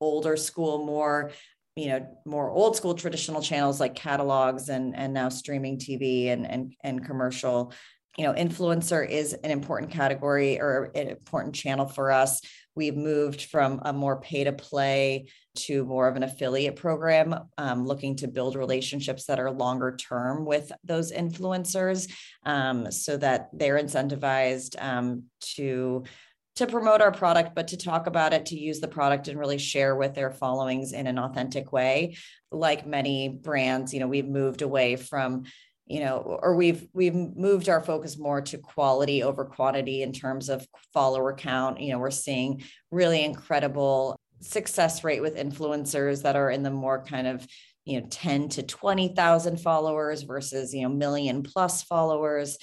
older 0.00 0.36
school, 0.36 0.84
more 0.84 1.30
you 1.76 1.86
know 1.86 2.04
more 2.24 2.50
old 2.50 2.74
school 2.74 2.92
traditional 2.92 3.40
channels 3.40 3.78
like 3.78 3.94
catalogs 3.94 4.68
and 4.68 4.96
and 4.96 5.14
now 5.14 5.28
streaming 5.28 5.78
tv 5.78 6.26
and 6.28 6.44
and, 6.50 6.74
and 6.82 7.06
commercial 7.06 7.72
you 8.16 8.24
know 8.24 8.32
influencer 8.32 9.08
is 9.08 9.32
an 9.32 9.52
important 9.52 9.92
category 9.92 10.60
or 10.60 10.90
an 10.96 11.08
important 11.08 11.54
channel 11.54 11.86
for 11.86 12.10
us 12.10 12.40
we've 12.78 12.96
moved 12.96 13.42
from 13.46 13.82
a 13.84 13.92
more 13.92 14.20
pay 14.20 14.44
to 14.44 14.52
play 14.52 15.26
to 15.56 15.84
more 15.84 16.06
of 16.06 16.14
an 16.14 16.22
affiliate 16.22 16.76
program 16.76 17.34
um, 17.58 17.84
looking 17.84 18.14
to 18.14 18.28
build 18.28 18.54
relationships 18.54 19.26
that 19.26 19.40
are 19.40 19.50
longer 19.50 19.96
term 19.96 20.44
with 20.44 20.70
those 20.84 21.10
influencers 21.10 22.08
um, 22.46 22.90
so 22.92 23.16
that 23.16 23.48
they're 23.52 23.78
incentivized 23.78 24.80
um, 24.80 25.24
to 25.40 26.04
to 26.54 26.66
promote 26.66 27.00
our 27.00 27.12
product 27.12 27.54
but 27.54 27.68
to 27.68 27.76
talk 27.76 28.06
about 28.06 28.32
it 28.32 28.46
to 28.46 28.58
use 28.58 28.78
the 28.78 28.88
product 28.88 29.26
and 29.26 29.38
really 29.38 29.58
share 29.58 29.96
with 29.96 30.14
their 30.14 30.30
followings 30.30 30.92
in 30.92 31.08
an 31.08 31.18
authentic 31.18 31.72
way. 31.72 32.16
Like 32.52 32.86
many 32.86 33.28
brands 33.28 33.92
you 33.92 33.98
know 33.98 34.08
we've 34.08 34.28
moved 34.28 34.62
away 34.62 34.94
from 34.94 35.44
you 35.88 36.00
know 36.00 36.38
or 36.42 36.54
we've 36.54 36.86
we've 36.92 37.14
moved 37.14 37.68
our 37.68 37.80
focus 37.80 38.18
more 38.18 38.40
to 38.42 38.58
quality 38.58 39.22
over 39.22 39.44
quantity 39.44 40.02
in 40.02 40.12
terms 40.12 40.48
of 40.48 40.66
follower 40.92 41.34
count. 41.34 41.80
You 41.80 41.92
know 41.92 41.98
we're 41.98 42.10
seeing 42.10 42.62
really 42.90 43.24
incredible 43.24 44.18
success 44.40 45.02
rate 45.02 45.22
with 45.22 45.36
influencers 45.36 46.22
that 46.22 46.36
are 46.36 46.50
in 46.50 46.62
the 46.62 46.70
more 46.70 47.04
kind 47.04 47.26
of 47.26 47.46
you 47.84 48.00
know 48.00 48.06
10 48.10 48.50
to 48.50 48.62
20,000 48.62 49.58
followers 49.58 50.22
versus 50.22 50.74
you 50.74 50.82
know 50.82 50.88
million 50.88 51.42
plus 51.42 51.82
followers. 51.82 52.58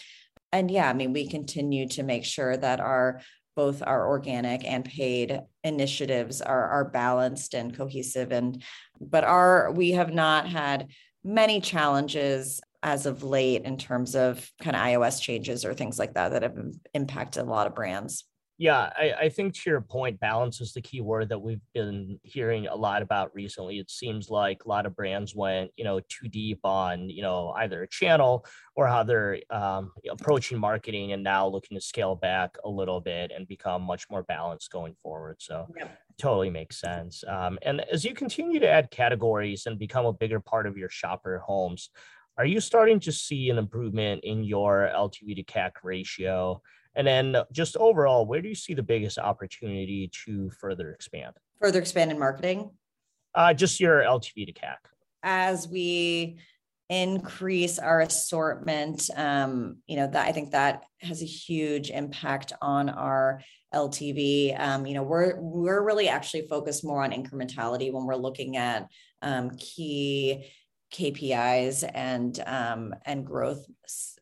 And 0.52 0.72
yeah 0.72 0.90
i 0.90 0.94
mean 0.94 1.12
we 1.12 1.28
continue 1.28 1.88
to 1.90 2.04
make 2.04 2.24
sure 2.24 2.56
that 2.56 2.80
our 2.80 3.22
both 3.56 3.82
our 3.82 4.08
organic 4.08 4.66
and 4.66 4.84
paid 4.84 5.40
initiatives 5.64 6.42
are 6.42 6.70
are 6.70 6.86
balanced 6.86 7.54
and 7.54 7.76
cohesive. 7.76 8.32
And 8.32 8.62
but 9.00 9.24
our 9.24 9.72
we 9.72 9.92
have 9.92 10.14
not 10.14 10.48
had 10.48 10.90
many 11.24 11.62
challenges 11.62 12.62
as 12.86 13.08
of 13.08 13.24
late 13.24 13.64
in 13.64 13.78
terms 13.78 14.16
of 14.16 14.48
kind 14.62 14.76
of 14.76 14.82
iOS 14.84 15.20
changes 15.20 15.66
or 15.66 15.74
things 15.74 15.98
like 15.98 16.14
that 16.14 16.32
that 16.32 16.44
have 16.44 16.56
impacted 16.94 17.42
a 17.42 17.50
lot 17.50 17.66
of 17.66 17.74
brands. 17.74 18.26
Yeah, 18.58 18.90
I, 18.96 19.14
I, 19.24 19.30
think 19.30 19.54
to 19.54 19.70
your 19.70 19.82
point, 19.82 20.20
balance 20.22 20.62
is 20.62 20.72
the 20.72 20.82
key 20.82 21.02
word 21.02 21.28
that 21.28 21.40
we've 21.40 21.60
been 21.74 22.20
hearing 22.24 22.68
a 22.68 22.76
lot 22.76 23.02
about 23.02 23.36
recently. 23.36 23.80
It 23.80 23.92
seems 23.92 24.30
like 24.30 24.64
a 24.64 24.70
lot 24.70 24.86
of 24.86 24.96
brands 24.96 25.36
went, 25.36 25.72
you 25.76 25.84
know, 25.84 26.00
too 26.00 26.30
deep 26.30 26.60
on, 26.64 27.10
you 27.10 27.22
know, 27.22 27.50
either 27.58 27.84
a 27.84 27.88
channel 27.90 28.46
or 28.78 28.88
how 28.88 29.04
they're 29.04 29.40
um, 29.50 29.92
approaching 30.10 30.58
marketing 30.58 31.12
and 31.12 31.22
now 31.22 31.48
looking 31.48 31.76
to 31.76 31.82
scale 31.82 32.16
back 32.16 32.56
a 32.64 32.70
little 32.70 33.02
bit 33.02 33.32
and 33.36 33.46
become 33.46 33.82
much 33.82 34.10
more 34.10 34.24
balanced 34.24 34.72
going 34.72 34.96
forward. 35.04 35.36
So 35.40 35.68
yeah. 35.76 35.90
totally 36.18 36.50
makes 36.50 36.80
sense. 36.80 37.26
Um, 37.28 37.60
and 37.62 37.82
as 37.92 38.06
you 38.06 38.14
continue 38.14 38.62
to 38.62 38.70
add 38.70 38.90
categories 38.90 39.66
and 39.66 39.78
become 39.78 40.06
a 40.06 40.14
bigger 40.14 40.40
part 40.40 40.66
of 40.66 40.78
your 40.78 40.90
shopper 40.90 41.40
homes, 41.40 41.90
are 42.38 42.46
you 42.46 42.60
starting 42.60 43.00
to 43.02 43.12
see 43.12 43.50
an 43.50 43.58
improvement 43.58 44.24
in 44.24 44.44
your 44.44 44.90
LTV 44.94 45.36
to 45.36 45.44
CAC 45.44 45.72
ratio? 45.84 46.62
And 46.96 47.06
then 47.06 47.36
just 47.52 47.78
overall, 47.78 48.26
where 48.26 48.42
do 48.42 48.50
you 48.50 48.56
see 48.56 48.74
the 48.74 48.84
biggest 48.84 49.18
opportunity 49.18 50.10
to 50.26 50.50
further 50.52 50.92
expand? 50.92 51.34
Further 51.62 51.80
expand 51.80 52.12
in 52.12 52.20
marketing? 52.20 52.72
Uh, 53.34 53.54
just 53.54 53.80
your 53.80 54.02
LTV 54.02 54.46
to 54.48 54.54
CAC. 54.54 54.78
As 55.24 55.68
we 55.68 56.38
increase 56.90 57.80
our 57.80 58.02
assortment. 58.02 59.10
Um, 59.16 59.78
you 59.88 59.98
know, 59.98 60.08
that 60.08 60.28
I 60.28 60.32
think 60.32 60.52
that 60.52 60.84
has 61.02 61.22
a 61.22 61.26
huge 61.26 61.90
impact 61.90 62.54
on 62.62 62.90
our 62.90 63.42
LTV. 63.74 64.60
Um, 64.60 64.86
you 64.86 64.94
know, 64.94 65.04
we're 65.04 65.40
we're 65.40 65.84
really 65.84 66.08
actually 66.08 66.48
focused 66.48 66.86
more 66.86 67.04
on 67.04 67.12
incrementality 67.12 67.92
when 67.92 68.06
we're 68.06 68.16
looking 68.16 68.58
at 68.58 68.88
um, 69.22 69.52
key 69.58 70.52
KPIs 70.96 71.90
and 71.94 72.42
um, 72.48 72.96
and 73.06 73.26
growth 73.26 73.66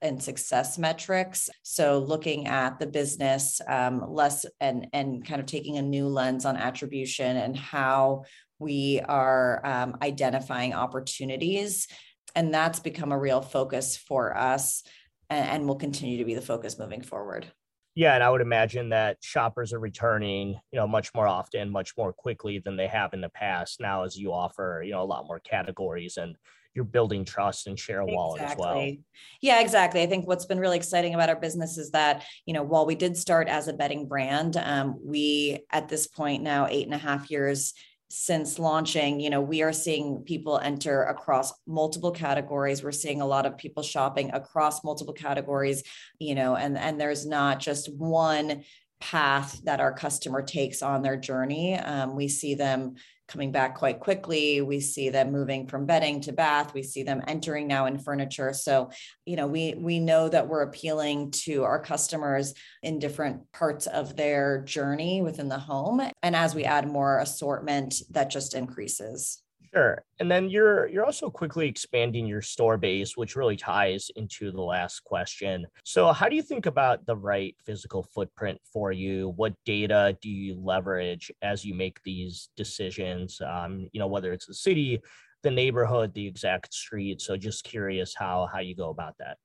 and 0.02 0.22
success 0.22 0.80
metrics. 0.80 1.50
So 1.62 2.00
looking 2.00 2.48
at 2.48 2.80
the 2.80 2.88
business 2.88 3.62
um, 3.68 4.04
less 4.12 4.46
and 4.60 4.88
and 4.92 5.26
kind 5.26 5.40
of 5.40 5.46
taking 5.46 5.78
a 5.78 5.82
new 5.82 6.08
lens 6.08 6.46
on 6.46 6.58
attribution 6.58 7.38
and 7.38 7.56
how 7.56 8.24
we 8.58 9.02
are 9.08 9.62
um, 9.64 9.98
identifying 10.02 10.74
opportunities, 10.74 11.88
and 12.36 12.52
that's 12.52 12.80
become 12.80 13.12
a 13.12 13.20
real 13.20 13.42
focus 13.42 13.96
for 13.96 14.36
us, 14.36 14.84
and, 15.30 15.48
and 15.48 15.68
will 15.68 15.76
continue 15.76 16.18
to 16.18 16.26
be 16.26 16.34
the 16.34 16.42
focus 16.42 16.80
moving 16.80 17.02
forward. 17.02 17.52
Yeah, 17.96 18.16
and 18.16 18.24
I 18.24 18.32
would 18.32 18.42
imagine 18.42 18.90
that 18.90 19.18
shoppers 19.22 19.72
are 19.72 19.80
returning, 19.80 20.60
you 20.72 20.80
know, 20.80 20.88
much 20.88 21.14
more 21.14 21.28
often, 21.28 21.70
much 21.70 21.94
more 21.96 22.12
quickly 22.12 22.58
than 22.58 22.76
they 22.76 22.88
have 22.88 23.14
in 23.14 23.22
the 23.22 23.30
past. 23.30 23.80
Now, 23.80 24.04
as 24.04 24.18
you 24.18 24.34
offer, 24.34 24.82
you 24.84 24.94
know, 24.94 25.04
a 25.04 25.06
lot 25.06 25.28
more 25.28 25.40
categories 25.40 26.18
and 26.18 26.36
you're 26.74 26.86
building 26.86 27.24
trust 27.26 27.68
and 27.68 27.80
share 27.80 28.00
a 28.02 28.06
wallet 28.06 28.42
exactly. 28.42 28.66
as 28.66 28.76
well. 28.76 28.96
Yeah, 29.42 29.62
exactly. 29.62 30.02
I 30.02 30.08
think 30.08 30.28
what's 30.28 30.46
been 30.46 30.60
really 30.60 30.78
exciting 30.78 31.14
about 31.14 31.30
our 31.30 31.36
business 31.36 31.78
is 31.78 31.92
that, 31.92 32.26
you 32.46 32.54
know, 32.54 32.64
while 32.64 32.86
we 32.86 32.96
did 32.96 33.16
start 33.16 33.48
as 33.48 33.68
a 33.68 33.74
bedding 33.74 34.08
brand, 34.08 34.58
um, 34.58 35.00
we 35.04 35.66
at 35.72 35.90
this 35.90 36.08
point 36.08 36.44
now, 36.44 36.68
eight 36.68 36.86
and 36.86 36.96
a 36.96 36.98
half 36.98 37.30
years 37.30 37.74
since 38.10 38.60
launching, 38.60 39.20
you 39.20 39.32
know, 39.32 39.42
we 39.42 39.64
are 39.64 39.74
seeing 39.74 40.20
people 40.20 40.60
enter 40.60 41.04
across 41.04 41.52
multiple 41.66 42.12
categories. 42.12 42.84
We're 42.84 42.92
seeing 42.92 43.22
a 43.22 43.26
lot 43.26 43.48
of 43.48 43.58
people 43.58 43.82
shopping 43.82 44.32
across 44.34 44.84
multiple 44.84 45.16
categories, 45.16 45.84
you 46.20 46.36
know, 46.36 46.56
and 46.56 46.78
and 46.78 47.02
there's 47.02 47.26
not 47.26 47.60
just 47.60 47.92
one 47.92 48.64
path 49.00 49.60
that 49.66 49.82
our 49.82 49.92
customer 49.92 50.42
takes 50.42 50.82
on 50.82 51.02
their 51.02 51.18
journey. 51.18 51.76
Um, 51.76 52.16
we 52.16 52.28
see 52.28 52.56
them 52.56 52.96
coming 53.28 53.52
back 53.52 53.76
quite 53.76 54.00
quickly. 54.00 54.62
We 54.62 54.80
see 54.80 55.10
them 55.10 55.32
moving 55.32 55.68
from 55.68 55.86
bedding 55.86 56.22
to 56.22 56.34
bath. 56.34 56.74
We 56.74 56.84
see 56.84 57.04
them 57.04 57.22
entering 57.28 57.68
now 57.68 57.86
in 57.86 58.00
furniture. 58.00 58.54
So, 58.54 58.90
you 59.26 59.36
know, 59.36 59.48
we 59.48 59.76
we 59.78 60.00
know 60.00 60.30
that 60.30 60.48
we're 60.48 60.64
appealing 60.64 61.32
to 61.44 61.64
our 61.64 61.80
customers 61.80 62.54
in 62.82 63.00
different 63.00 63.52
parts 63.52 63.88
of 63.88 64.16
their 64.16 64.64
journey 64.64 65.22
within 65.22 65.50
the 65.50 65.60
home. 65.60 66.02
And 66.22 66.36
as 66.36 66.56
we 66.56 66.64
add 66.64 66.88
more 66.88 67.20
assortment, 67.20 67.96
that 68.12 68.30
just 68.30 68.54
increases. 68.54 69.43
Sure. 69.74 70.04
And 70.20 70.30
then 70.30 70.50
you're 70.52 70.88
you're 70.88 71.06
also 71.06 71.32
quickly 71.32 71.68
expanding 71.68 72.28
your 72.28 72.44
store 72.44 72.78
base, 72.78 73.18
which 73.18 73.36
really 73.36 73.56
ties 73.58 74.12
into 74.16 74.52
the 74.52 74.62
last 74.62 75.04
question. 75.04 75.66
So 75.84 76.14
how 76.14 76.30
do 76.30 76.36
you 76.36 76.44
think 76.44 76.68
about 76.68 77.08
the 77.08 77.16
right 77.16 77.56
physical 77.66 78.04
footprint 78.04 78.60
for 78.72 78.92
you? 78.92 79.34
What 79.36 79.56
data 79.66 80.16
do 80.22 80.30
you 80.30 80.60
leverage 80.62 81.32
as 81.42 81.66
you 81.66 81.74
make 81.74 82.04
these 82.04 82.50
decisions? 82.56 83.42
Um, 83.42 83.90
you 83.94 84.00
know, 84.00 84.08
whether 84.08 84.32
it's 84.32 84.46
the 84.46 84.54
city, 84.54 85.02
the 85.42 85.50
neighborhood, 85.52 86.14
the 86.14 86.28
exact 86.28 86.72
street. 86.74 87.20
So 87.20 87.36
just 87.36 87.64
curious 87.64 88.14
how 88.16 88.48
how 88.54 88.60
you 88.60 88.76
go 88.76 88.92
about 88.92 89.16
that. 89.18 89.38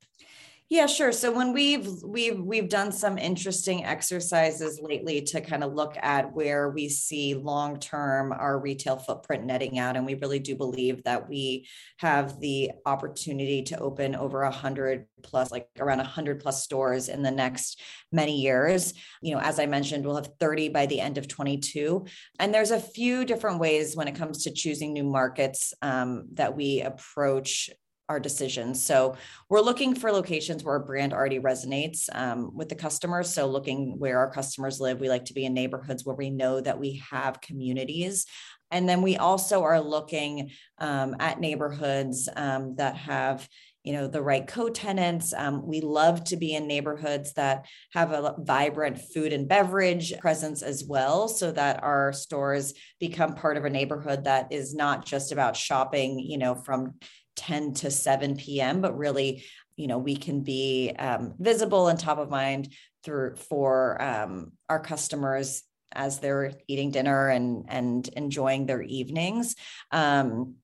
Yeah, 0.71 0.85
sure. 0.85 1.13
So 1.13 1.33
when 1.33 1.55
we've 1.55 1.89
we've 2.05 2.39
we've 2.39 2.69
done 2.69 2.93
some 2.93 3.17
interesting 3.17 3.87
exercises 3.87 4.79
lately 4.83 5.23
to 5.23 5.41
kind 5.41 5.65
of 5.65 5.73
look 5.73 5.97
at 5.97 6.35
where 6.35 6.69
we 6.69 6.91
see 6.91 7.35
long 7.35 7.81
term 7.81 8.33
our 8.33 8.61
retail 8.61 8.99
footprint 8.99 9.47
netting 9.47 9.79
out, 9.79 9.97
and 9.97 10.05
we 10.05 10.13
really 10.17 10.41
do 10.41 10.55
believe 10.57 11.05
that 11.05 11.27
we 11.27 11.67
have 12.01 12.39
the 12.41 12.73
opportunity 12.85 13.63
to 13.63 13.79
open 13.79 14.15
over 14.15 14.43
a 14.43 14.51
hundred 14.51 15.07
plus, 15.23 15.51
like 15.51 15.69
around 15.81 16.01
a 16.01 16.05
hundred 16.05 16.41
plus 16.41 16.63
stores 16.63 17.09
in 17.09 17.23
the 17.23 17.31
next 17.31 17.81
many 18.13 18.39
years. 18.39 18.93
You 19.23 19.35
know, 19.35 19.41
as 19.41 19.59
I 19.59 19.65
mentioned, 19.65 20.05
we'll 20.05 20.17
have 20.17 20.33
thirty 20.39 20.69
by 20.69 20.85
the 20.85 21.01
end 21.01 21.17
of 21.17 21.29
twenty 21.29 21.57
two, 21.57 22.05
and 22.39 22.53
there's 22.53 22.73
a 22.73 22.81
few 22.81 23.25
different 23.25 23.59
ways 23.59 23.97
when 23.97 24.07
it 24.07 24.17
comes 24.17 24.45
to 24.45 24.53
choosing 24.53 24.93
new 24.93 25.05
markets 25.05 25.73
um, 25.81 26.29
that 26.35 26.55
we 26.55 26.83
approach 26.83 27.71
our 28.09 28.19
decisions. 28.21 28.83
So 28.83 29.17
we're 29.49 29.61
looking 29.61 29.95
for 29.95 30.11
locations 30.11 30.65
where 30.65 30.75
our 30.75 30.85
brand 30.85 31.13
already 31.13 31.41
resonates 31.41 32.09
um, 32.15 32.55
with 32.55 32.69
the 32.69 32.75
customers. 32.75 33.33
So 33.33 33.47
looking 33.47 33.99
where 33.99 34.19
our 34.19 34.31
customers 34.31 34.81
live, 34.81 35.01
we 35.01 35.09
like 35.09 35.27
to 35.27 35.35
be 35.35 35.45
in 35.45 35.55
neighborhoods 35.55 36.05
where 36.05 36.17
we 36.17 36.31
know 36.31 36.61
that 36.61 36.79
we 36.79 37.03
have 37.11 37.41
communities. 37.41 38.27
And 38.71 38.89
then 38.89 39.03
we 39.03 39.17
also 39.17 39.63
are 39.63 39.81
looking 39.81 40.51
um, 40.79 41.17
at 41.21 41.41
neighborhoods 41.41 42.29
um, 42.37 42.77
that 42.77 42.97
have 42.97 43.49
you 43.85 43.95
know 43.95 44.07
the 44.07 44.21
right 44.21 44.47
co-tenants 44.47 45.33
um, 45.33 45.67
we 45.67 45.81
love 45.81 46.23
to 46.25 46.37
be 46.37 46.55
in 46.55 46.67
neighborhoods 46.67 47.33
that 47.35 47.65
have 47.95 48.13
a 48.13 48.35
vibrant 48.39 48.99
food 48.99 49.33
and 49.33 49.49
beverage 49.49 50.13
presence 50.19 50.61
as 50.61 50.85
well 50.85 51.27
so 51.27 51.51
that 51.53 51.83
our 51.83 52.13
stores 52.13 52.75
become 53.01 53.35
part 53.35 53.57
of 53.57 53.65
a 53.65 53.71
neighborhood 53.71 54.25
that 54.25 54.53
is 54.53 54.75
not 54.75 55.07
just 55.07 55.33
about 55.33 55.57
shopping 55.57 56.19
you 56.19 56.37
know 56.37 56.55
from 56.55 56.95
10 57.39 57.75
to 57.75 57.91
7 57.91 58.37
p.m., 58.37 58.81
but 58.81 58.99
really, 58.99 59.45
you 59.77 59.87
know, 59.87 59.99
we 59.99 60.17
can 60.17 60.43
be 60.43 60.93
um, 60.99 61.35
visible 61.39 61.89
and 61.89 61.99
top 61.99 62.19
of 62.19 62.29
mind 62.29 62.73
through 63.05 63.37
for 63.37 64.01
um, 64.03 64.53
our 64.69 64.81
customers 64.81 65.63
as 65.93 66.19
they're 66.19 66.53
eating 66.67 66.91
dinner 66.91 67.29
and 67.29 67.65
and 67.69 68.09
enjoying 68.09 68.67
their 68.67 68.83
evenings. 68.83 69.55
Um, 69.93 70.57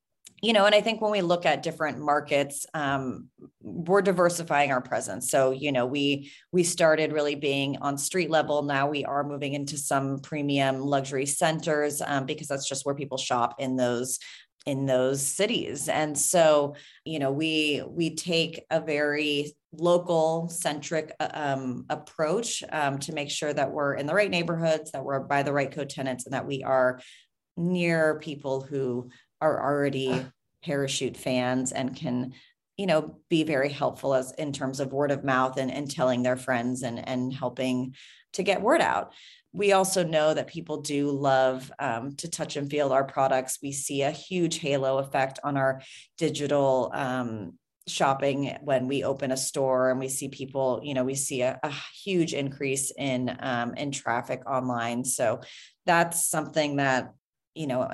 you 0.43 0.53
know, 0.53 0.67
and 0.67 0.75
I 0.75 0.83
think 0.83 1.01
when 1.01 1.11
we 1.11 1.23
look 1.23 1.47
at 1.47 1.63
different 1.63 1.99
markets, 1.99 2.67
um, 2.75 3.29
we're 3.63 4.03
diversifying 4.03 4.73
our 4.73 4.83
presence. 4.83 5.31
So, 5.31 5.53
you 5.53 5.73
know, 5.73 5.87
we 5.87 6.31
we 6.53 6.65
started 6.65 7.13
really 7.15 7.35
being 7.35 7.79
on 7.79 7.97
street 7.97 8.29
level. 8.29 8.63
Now 8.63 8.87
we 8.87 9.07
are 9.07 9.25
moving 9.25 9.55
into 9.55 9.79
some 9.79 10.19
premium 10.19 10.81
luxury 10.81 11.25
centers 11.25 12.03
um, 12.05 12.27
because 12.27 12.49
that's 12.49 12.69
just 12.69 12.85
where 12.85 12.95
people 12.95 13.17
shop 13.17 13.55
in 13.59 13.77
those 13.77 14.19
in 14.67 14.87
those 14.87 15.21
cities. 15.21 15.89
And 15.89 16.17
so 16.17 16.75
you 17.05 17.19
know 17.19 17.31
we 17.31 17.83
we 17.87 18.15
take 18.15 18.65
a 18.71 18.81
very 18.81 19.55
local 19.73 20.49
centric 20.49 21.13
uh, 21.21 21.29
um, 21.33 21.85
approach 21.91 22.63
um, 22.71 22.99
to 23.01 23.13
make 23.13 23.31
sure 23.31 23.53
that 23.53 23.71
we're 23.71 23.95
in 23.95 24.07
the 24.07 24.15
right 24.15 24.31
neighborhoods 24.31 24.93
that 24.93 25.05
we're 25.05 25.21
by 25.21 25.43
the 25.43 25.53
right 25.53 25.73
co-tenants 25.73 26.27
and 26.27 26.35
that 26.35 26.47
we 26.47 26.63
are 26.63 27.01
near 27.57 28.19
people 28.21 28.61
who 28.61 29.09
are 29.41 29.63
already 29.63 30.25
parachute 30.65 31.17
fans 31.17 31.73
and 31.73 31.95
can 31.97 32.33
you 32.77 32.87
know 32.87 33.19
be 33.29 33.45
very 33.45 33.69
helpful 33.69 34.15
as 34.15 34.33
in 34.33 34.53
terms 34.53 34.81
of 34.81 34.93
word 34.93 35.11
of 35.11 35.25
mouth 35.25 35.59
and, 35.59 35.71
and 35.71 35.91
telling 35.91 36.23
their 36.23 36.37
friends 36.37 36.83
and 36.83 37.07
and 37.07 37.33
helping 37.33 37.95
to 38.35 38.43
get 38.43 38.63
word 38.63 38.81
out 38.81 39.13
we 39.55 39.73
also 39.73 40.03
know 40.05 40.35
that 40.35 40.49
people 40.49 40.83
do 40.83 41.13
love 41.13 41.71
um, 41.79 42.17
to 42.17 42.29
touch 42.29 42.57
and 42.57 42.69
feel 42.69 42.93
our 42.93 43.05
products. 43.05 43.61
We 43.63 43.71
see 43.71 44.03
a 44.03 44.11
huge 44.11 44.59
halo 44.59 44.99
effect 44.99 45.39
on 45.45 45.57
our 45.57 45.81
digital 46.19 46.91
um, 46.93 47.53
shopping 47.87 48.57
when 48.63 48.89
we 48.89 49.05
open 49.05 49.31
a 49.31 49.37
store 49.37 49.91
and 49.91 50.01
we 50.01 50.09
see 50.09 50.29
people 50.29 50.81
you 50.83 50.95
know 50.95 51.05
we 51.05 51.15
see 51.15 51.43
a, 51.43 51.61
a 51.63 51.73
huge 52.03 52.33
increase 52.33 52.91
in 52.97 53.37
um, 53.41 53.75
in 53.75 53.91
traffic 53.91 54.41
online 54.49 55.05
so 55.05 55.41
that's 55.85 56.27
something 56.27 56.77
that 56.77 57.13
you 57.55 57.67
know 57.67 57.87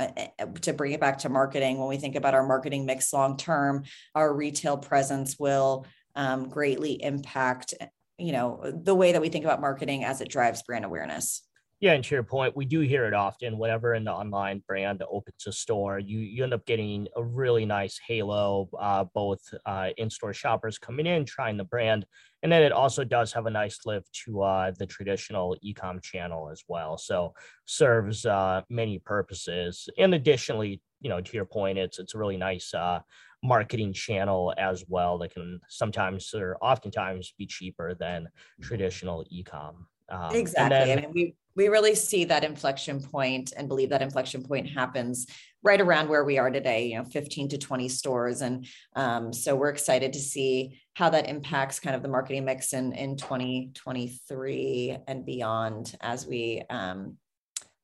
to 0.61 0.73
bring 0.73 0.93
it 0.93 1.01
back 1.01 1.19
to 1.19 1.29
marketing 1.29 1.77
when 1.79 1.89
we 1.89 1.97
think 1.97 2.15
about 2.15 2.35
our 2.35 2.47
marketing 2.47 2.87
mix 2.87 3.13
long 3.13 3.37
term 3.37 3.83
our 4.15 4.33
retail 4.33 4.77
presence 4.77 5.37
will 5.41 5.85
um, 6.15 6.49
greatly 6.49 7.03
impact 7.03 7.75
you 8.21 8.33
know 8.33 8.61
the 8.85 8.95
way 8.95 9.13
that 9.13 9.21
we 9.21 9.29
think 9.29 9.45
about 9.45 9.61
marketing 9.61 10.05
as 10.05 10.21
it 10.21 10.29
drives 10.29 10.63
brand 10.63 10.85
awareness 10.85 11.43
yeah, 11.81 11.95
and 11.95 12.05
to 12.05 12.15
your 12.15 12.23
point, 12.23 12.55
we 12.55 12.67
do 12.67 12.81
hear 12.81 13.07
it 13.07 13.15
often. 13.15 13.57
Whenever 13.57 13.95
in 13.95 14.05
the 14.05 14.13
online 14.13 14.63
brand 14.69 15.03
opens 15.11 15.47
a 15.47 15.53
store, 15.53 15.99
you 15.99 16.19
you 16.19 16.45
end 16.45 16.53
up 16.53 16.67
getting 16.67 17.09
a 17.17 17.25
really 17.25 17.65
nice 17.65 17.99
halo. 18.07 18.69
Uh, 18.79 19.05
both 19.15 19.41
uh, 19.65 19.89
in-store 19.97 20.35
shoppers 20.35 20.77
coming 20.77 21.07
in 21.07 21.25
trying 21.25 21.57
the 21.57 21.65
brand, 21.65 22.05
and 22.43 22.53
then 22.53 22.63
it 22.63 22.73
also 22.73 23.03
does 23.03 23.33
have 23.33 23.47
a 23.47 23.51
nice 23.51 23.79
lift 23.87 24.13
to 24.27 24.43
uh, 24.43 24.73
the 24.79 24.85
traditional 24.85 25.57
e-com 25.63 26.01
channel 26.03 26.51
as 26.51 26.63
well. 26.69 26.99
So 26.99 27.33
serves 27.65 28.27
uh, 28.27 28.61
many 28.69 28.99
purposes. 28.99 29.89
And 29.97 30.15
additionally, 30.15 30.83
you 31.01 31.09
know, 31.09 31.23
to 31.23 31.33
your 31.35 31.47
point, 31.47 31.79
it's 31.79 31.99
it's 31.99 32.15
a 32.15 32.19
really 32.19 32.37
nice 32.37 32.75
uh, 32.75 33.01
marketing 33.43 33.93
channel 33.93 34.53
as 34.59 34.85
well 34.89 35.19
that 35.19 35.33
can 35.33 35.61
sometimes 35.69 36.33
or 36.35 36.57
oftentimes 36.61 37.33
be 37.39 37.47
cheaper 37.47 37.95
than 37.95 38.29
traditional 38.61 39.25
e-com. 39.31 39.87
Um, 40.11 40.35
exactly. 40.35 40.77
Then, 40.77 40.99
I 40.99 41.03
mean, 41.03 41.13
we 41.15 41.35
we 41.57 41.69
really 41.69 41.95
see 41.95 42.25
that 42.25 42.45
inflection 42.45 43.03
point 43.03 43.53
and 43.57 43.69
believe 43.69 43.91
that 43.91 44.03
inflection 44.03 44.43
point 44.43 44.69
happens 44.69 45.27
right 45.63 45.81
around 45.81 46.09
where 46.09 46.25
we 46.25 46.39
are 46.39 46.51
today 46.51 46.87
you 46.87 46.97
know 46.97 47.05
15 47.05 47.51
to 47.51 47.59
20 47.59 47.89
stores 47.89 48.41
and 48.41 48.67
um, 48.97 49.33
so 49.33 49.55
we're 49.55 49.69
excited 49.69 50.13
to 50.13 50.19
see 50.19 50.81
how 50.95 51.11
that 51.11 51.29
impacts 51.29 51.81
kind 51.81 51.95
of 51.97 52.03
the 52.03 52.09
marketing 52.09 52.45
mix 52.45 52.73
in 52.73 52.93
in 52.93 53.17
2023 53.17 54.99
and 55.07 55.27
beyond 55.27 55.95
as 56.01 56.27
we 56.27 56.63
um, 56.71 57.17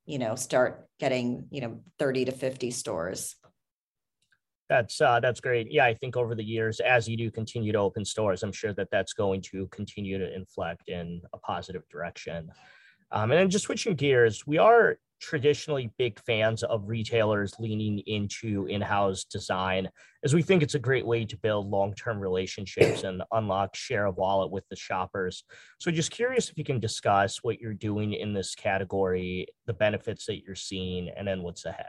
you 0.07 0.19
know 0.19 0.37
start 0.37 0.88
getting 0.99 1.47
you 1.51 1.61
know 1.61 1.81
30 1.99 2.27
to 2.27 2.33
50 2.33 2.71
stores 2.71 3.37
That's 4.68 5.00
uh, 5.00 5.20
that's 5.20 5.40
great. 5.40 5.70
Yeah, 5.70 5.85
I 5.85 5.94
think 5.94 6.16
over 6.16 6.35
the 6.35 6.44
years, 6.44 6.81
as 6.81 7.09
you 7.09 7.16
do 7.16 7.31
continue 7.31 7.72
to 7.72 7.79
open 7.79 8.05
stores, 8.05 8.42
I'm 8.42 8.52
sure 8.52 8.72
that 8.74 8.88
that's 8.90 9.12
going 9.12 9.42
to 9.52 9.68
continue 9.68 10.18
to 10.18 10.35
inflect 10.35 10.88
in 10.88 11.22
a 11.33 11.38
positive 11.38 11.83
direction. 11.88 12.50
Um, 13.12 13.31
and 13.31 13.38
then 13.38 13.50
just 13.50 13.66
switching 13.66 13.94
gears, 13.94 14.44
we 14.46 14.59
are 14.59 14.98
traditionally 15.20 15.90
big 15.98 16.20
fans 16.20 16.62
of 16.62 16.88
retailers 16.88 17.55
leaning 17.59 18.00
into 18.07 18.66
in-house 18.66 19.24
design 19.24 19.88
as 20.24 20.35
we 20.35 20.42
think 20.42 20.62
it's 20.62 20.74
a 20.74 20.79
great 20.79 21.07
way 21.07 21.24
to 21.24 21.38
build 21.38 21.68
long-term 21.68 22.18
relationships 22.18 23.02
and 23.02 23.22
unlock 23.33 23.74
share 23.74 24.07
of 24.07 24.16
wallet 24.16 24.50
with 24.50 24.64
the 24.68 24.76
shoppers 24.76 25.44
so 25.81 25.90
just 25.90 26.11
curious 26.11 26.50
if 26.50 26.59
you 26.59 26.64
can 26.64 26.79
discuss 26.79 27.38
what 27.42 27.59
you're 27.61 27.72
doing 27.72 28.12
in 28.12 28.35
this 28.35 28.55
category 28.55 29.46
the 29.66 29.72
benefits 29.72 30.26
that 30.26 30.42
you're 30.44 30.55
seeing 30.55 31.09
and 31.09 31.26
then 31.26 31.42
what's 31.42 31.64
ahead 31.64 31.87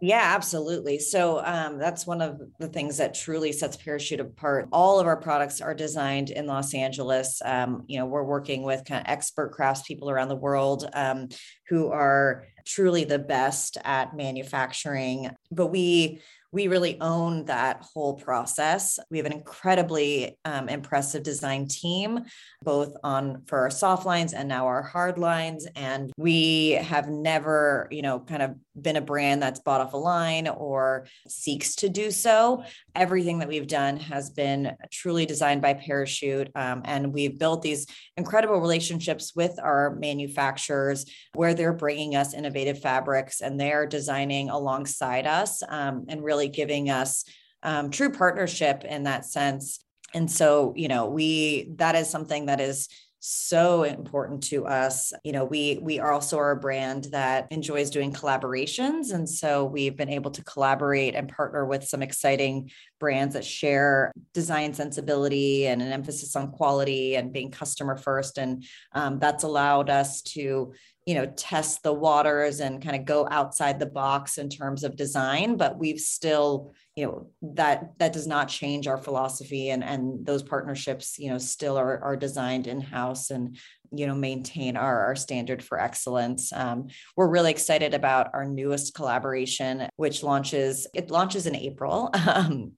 yeah, 0.00 0.32
absolutely. 0.34 0.98
So 0.98 1.42
um, 1.44 1.78
that's 1.78 2.06
one 2.06 2.20
of 2.20 2.40
the 2.58 2.68
things 2.68 2.98
that 2.98 3.14
truly 3.14 3.52
sets 3.52 3.76
Parachute 3.76 4.20
apart. 4.20 4.68
All 4.72 5.00
of 5.00 5.06
our 5.06 5.16
products 5.16 5.60
are 5.60 5.74
designed 5.74 6.30
in 6.30 6.46
Los 6.46 6.74
Angeles. 6.74 7.40
Um, 7.44 7.84
you 7.86 7.98
know, 7.98 8.06
we're 8.06 8.22
working 8.22 8.62
with 8.62 8.84
kind 8.84 9.00
of 9.00 9.10
expert 9.10 9.54
craftspeople 9.54 10.10
around 10.10 10.28
the 10.28 10.36
world 10.36 10.88
um, 10.92 11.28
who 11.68 11.88
are 11.88 12.44
truly 12.66 13.04
the 13.04 13.18
best 13.18 13.78
at 13.84 14.14
manufacturing. 14.14 15.30
But 15.50 15.68
we 15.68 16.20
we 16.56 16.68
really 16.68 16.98
own 17.02 17.44
that 17.44 17.84
whole 17.92 18.14
process. 18.14 18.98
We 19.10 19.18
have 19.18 19.26
an 19.26 19.32
incredibly 19.34 20.38
um, 20.46 20.70
impressive 20.70 21.22
design 21.22 21.68
team, 21.68 22.24
both 22.62 22.96
on 23.04 23.42
for 23.44 23.58
our 23.58 23.68
soft 23.68 24.06
lines 24.06 24.32
and 24.32 24.48
now 24.48 24.66
our 24.66 24.80
hard 24.80 25.18
lines. 25.18 25.66
And 25.76 26.10
we 26.16 26.70
have 26.70 27.10
never, 27.10 27.88
you 27.90 28.00
know, 28.00 28.20
kind 28.20 28.40
of 28.40 28.54
been 28.80 28.96
a 28.96 29.02
brand 29.02 29.42
that's 29.42 29.60
bought 29.60 29.82
off 29.82 29.92
a 29.92 29.98
line 29.98 30.48
or 30.48 31.06
seeks 31.28 31.74
to 31.76 31.90
do 31.90 32.10
so. 32.10 32.64
Everything 32.94 33.40
that 33.40 33.48
we've 33.48 33.66
done 33.66 33.98
has 33.98 34.30
been 34.30 34.76
truly 34.90 35.26
designed 35.26 35.60
by 35.60 35.74
Parachute. 35.74 36.50
Um, 36.54 36.80
and 36.86 37.12
we've 37.12 37.38
built 37.38 37.60
these 37.60 37.86
incredible 38.16 38.60
relationships 38.60 39.34
with 39.36 39.58
our 39.62 39.94
manufacturers 39.96 41.04
where 41.34 41.52
they're 41.52 41.74
bringing 41.74 42.16
us 42.16 42.32
innovative 42.32 42.80
fabrics 42.80 43.42
and 43.42 43.60
they're 43.60 43.86
designing 43.86 44.48
alongside 44.48 45.26
us 45.26 45.62
um, 45.68 46.06
and 46.08 46.24
really 46.24 46.45
giving 46.48 46.90
us 46.90 47.24
um, 47.62 47.90
true 47.90 48.10
partnership 48.10 48.84
in 48.84 49.04
that 49.04 49.24
sense. 49.24 49.80
And 50.14 50.30
so, 50.30 50.72
you 50.76 50.88
know, 50.88 51.06
we, 51.06 51.72
that 51.76 51.94
is 51.94 52.08
something 52.08 52.46
that 52.46 52.60
is 52.60 52.88
so 53.28 53.82
important 53.82 54.44
to 54.44 54.66
us. 54.66 55.12
You 55.24 55.32
know, 55.32 55.44
we 55.44 55.80
we 55.82 55.98
also 55.98 56.38
are 56.38 56.52
a 56.52 56.56
brand 56.56 57.08
that 57.10 57.50
enjoys 57.50 57.90
doing 57.90 58.12
collaborations 58.12 59.12
and 59.12 59.28
so 59.28 59.64
we've 59.64 59.96
been 59.96 60.10
able 60.10 60.30
to 60.30 60.44
collaborate 60.44 61.16
and 61.16 61.28
partner 61.28 61.66
with 61.66 61.82
some 61.82 62.02
exciting 62.02 62.70
brands 63.00 63.34
that 63.34 63.44
share 63.44 64.12
design 64.32 64.74
sensibility 64.74 65.66
and 65.66 65.82
an 65.82 65.90
emphasis 65.90 66.36
on 66.36 66.52
quality 66.52 67.16
and 67.16 67.32
being 67.32 67.50
customer 67.50 67.96
first 67.96 68.38
and 68.38 68.64
um, 68.92 69.18
that's 69.18 69.42
allowed 69.42 69.90
us 69.90 70.22
to 70.22 70.72
you 71.06 71.14
know 71.14 71.26
test 71.36 71.82
the 71.82 71.92
waters 71.92 72.60
and 72.60 72.82
kind 72.82 72.96
of 72.96 73.04
go 73.04 73.26
outside 73.30 73.78
the 73.78 73.86
box 73.86 74.38
in 74.38 74.48
terms 74.48 74.84
of 74.84 74.96
design 74.96 75.56
but 75.56 75.78
we've 75.78 76.00
still 76.00 76.74
you 76.96 77.06
know 77.06 77.30
that 77.42 77.92
that 77.98 78.12
does 78.12 78.26
not 78.26 78.48
change 78.48 78.86
our 78.88 78.98
philosophy 78.98 79.70
and 79.70 79.84
and 79.84 80.26
those 80.26 80.42
partnerships 80.42 81.18
you 81.18 81.30
know 81.30 81.38
still 81.38 81.76
are, 81.76 82.02
are 82.02 82.16
designed 82.16 82.66
in 82.66 82.80
house 82.80 83.30
and 83.30 83.56
you 83.92 84.06
know 84.06 84.14
maintain 84.14 84.76
our, 84.76 85.04
our 85.06 85.16
standard 85.16 85.62
for 85.62 85.80
excellence. 85.80 86.52
Um, 86.52 86.88
we're 87.16 87.28
really 87.28 87.50
excited 87.50 87.94
about 87.94 88.30
our 88.34 88.44
newest 88.44 88.94
collaboration 88.94 89.88
which 89.96 90.22
launches 90.22 90.86
it 90.94 91.10
launches 91.10 91.46
in 91.46 91.54
april. 91.56 92.10
Um, 92.26 92.72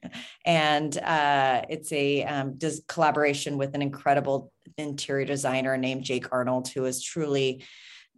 and 0.44 0.96
uh, 0.98 1.62
it's 1.70 1.90
a 1.90 2.22
um, 2.24 2.58
does 2.58 2.82
collaboration 2.86 3.56
with 3.56 3.74
an 3.74 3.82
incredible 3.82 4.52
interior 4.76 5.24
designer 5.24 5.76
named 5.76 6.04
jake 6.04 6.26
arnold 6.30 6.68
who 6.68 6.84
is 6.84 7.02
truly 7.02 7.64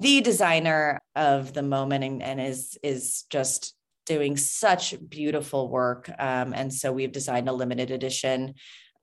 the 0.01 0.21
designer 0.23 0.99
of 1.15 1.53
the 1.53 1.63
moment 1.63 2.05
and, 2.05 2.23
and 2.23 2.41
is 2.41 2.79
is 2.83 3.25
just 3.31 3.75
doing 4.07 4.37
such 4.37 4.95
beautiful 5.09 5.69
work. 5.69 6.11
Um, 6.19 6.53
and 6.53 6.73
so 6.73 6.93
we've 6.93 7.13
designed 7.13 7.49
a 7.49 7.53
limited 7.53 7.91
edition 7.91 8.55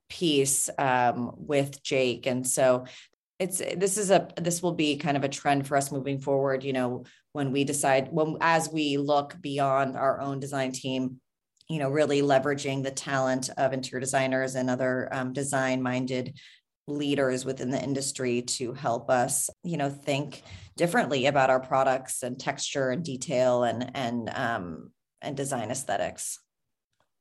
piece 0.09 0.69
um, 0.77 1.31
with 1.37 1.81
Jake. 1.81 2.25
And 2.25 2.45
so 2.45 2.85
it's 3.39 3.59
this 3.59 3.97
is 3.97 4.09
a 4.09 4.27
this 4.35 4.63
will 4.63 4.73
be 4.73 4.97
kind 4.97 5.15
of 5.15 5.23
a 5.23 5.29
trend 5.29 5.67
for 5.67 5.77
us 5.77 5.91
moving 5.91 6.19
forward. 6.19 6.63
You 6.63 6.73
know, 6.73 7.05
when 7.33 7.51
we 7.51 7.63
decide 7.63 8.09
when 8.11 8.37
as 8.41 8.69
we 8.69 8.97
look 8.97 9.35
beyond 9.39 9.95
our 9.95 10.19
own 10.19 10.39
design 10.39 10.71
team, 10.71 11.21
you 11.69 11.77
know, 11.77 11.89
really 11.89 12.21
leveraging 12.21 12.83
the 12.83 12.91
talent 12.91 13.51
of 13.57 13.73
interior 13.73 13.99
designers 13.99 14.55
and 14.55 14.69
other 14.69 15.07
um, 15.13 15.33
design 15.33 15.83
minded 15.83 16.37
leaders 16.87 17.45
within 17.45 17.69
the 17.69 17.83
industry 17.83 18.41
to 18.41 18.73
help 18.73 19.09
us 19.09 19.49
you 19.63 19.75
know 19.75 19.89
think 19.89 20.41
differently 20.77 21.25
about 21.25 21.49
our 21.49 21.59
products 21.59 22.23
and 22.23 22.39
texture 22.39 22.89
and 22.89 23.03
detail 23.03 23.63
and 23.63 23.91
and 23.95 24.29
um, 24.33 24.91
and 25.21 25.35
design 25.35 25.71
aesthetics. 25.71 26.39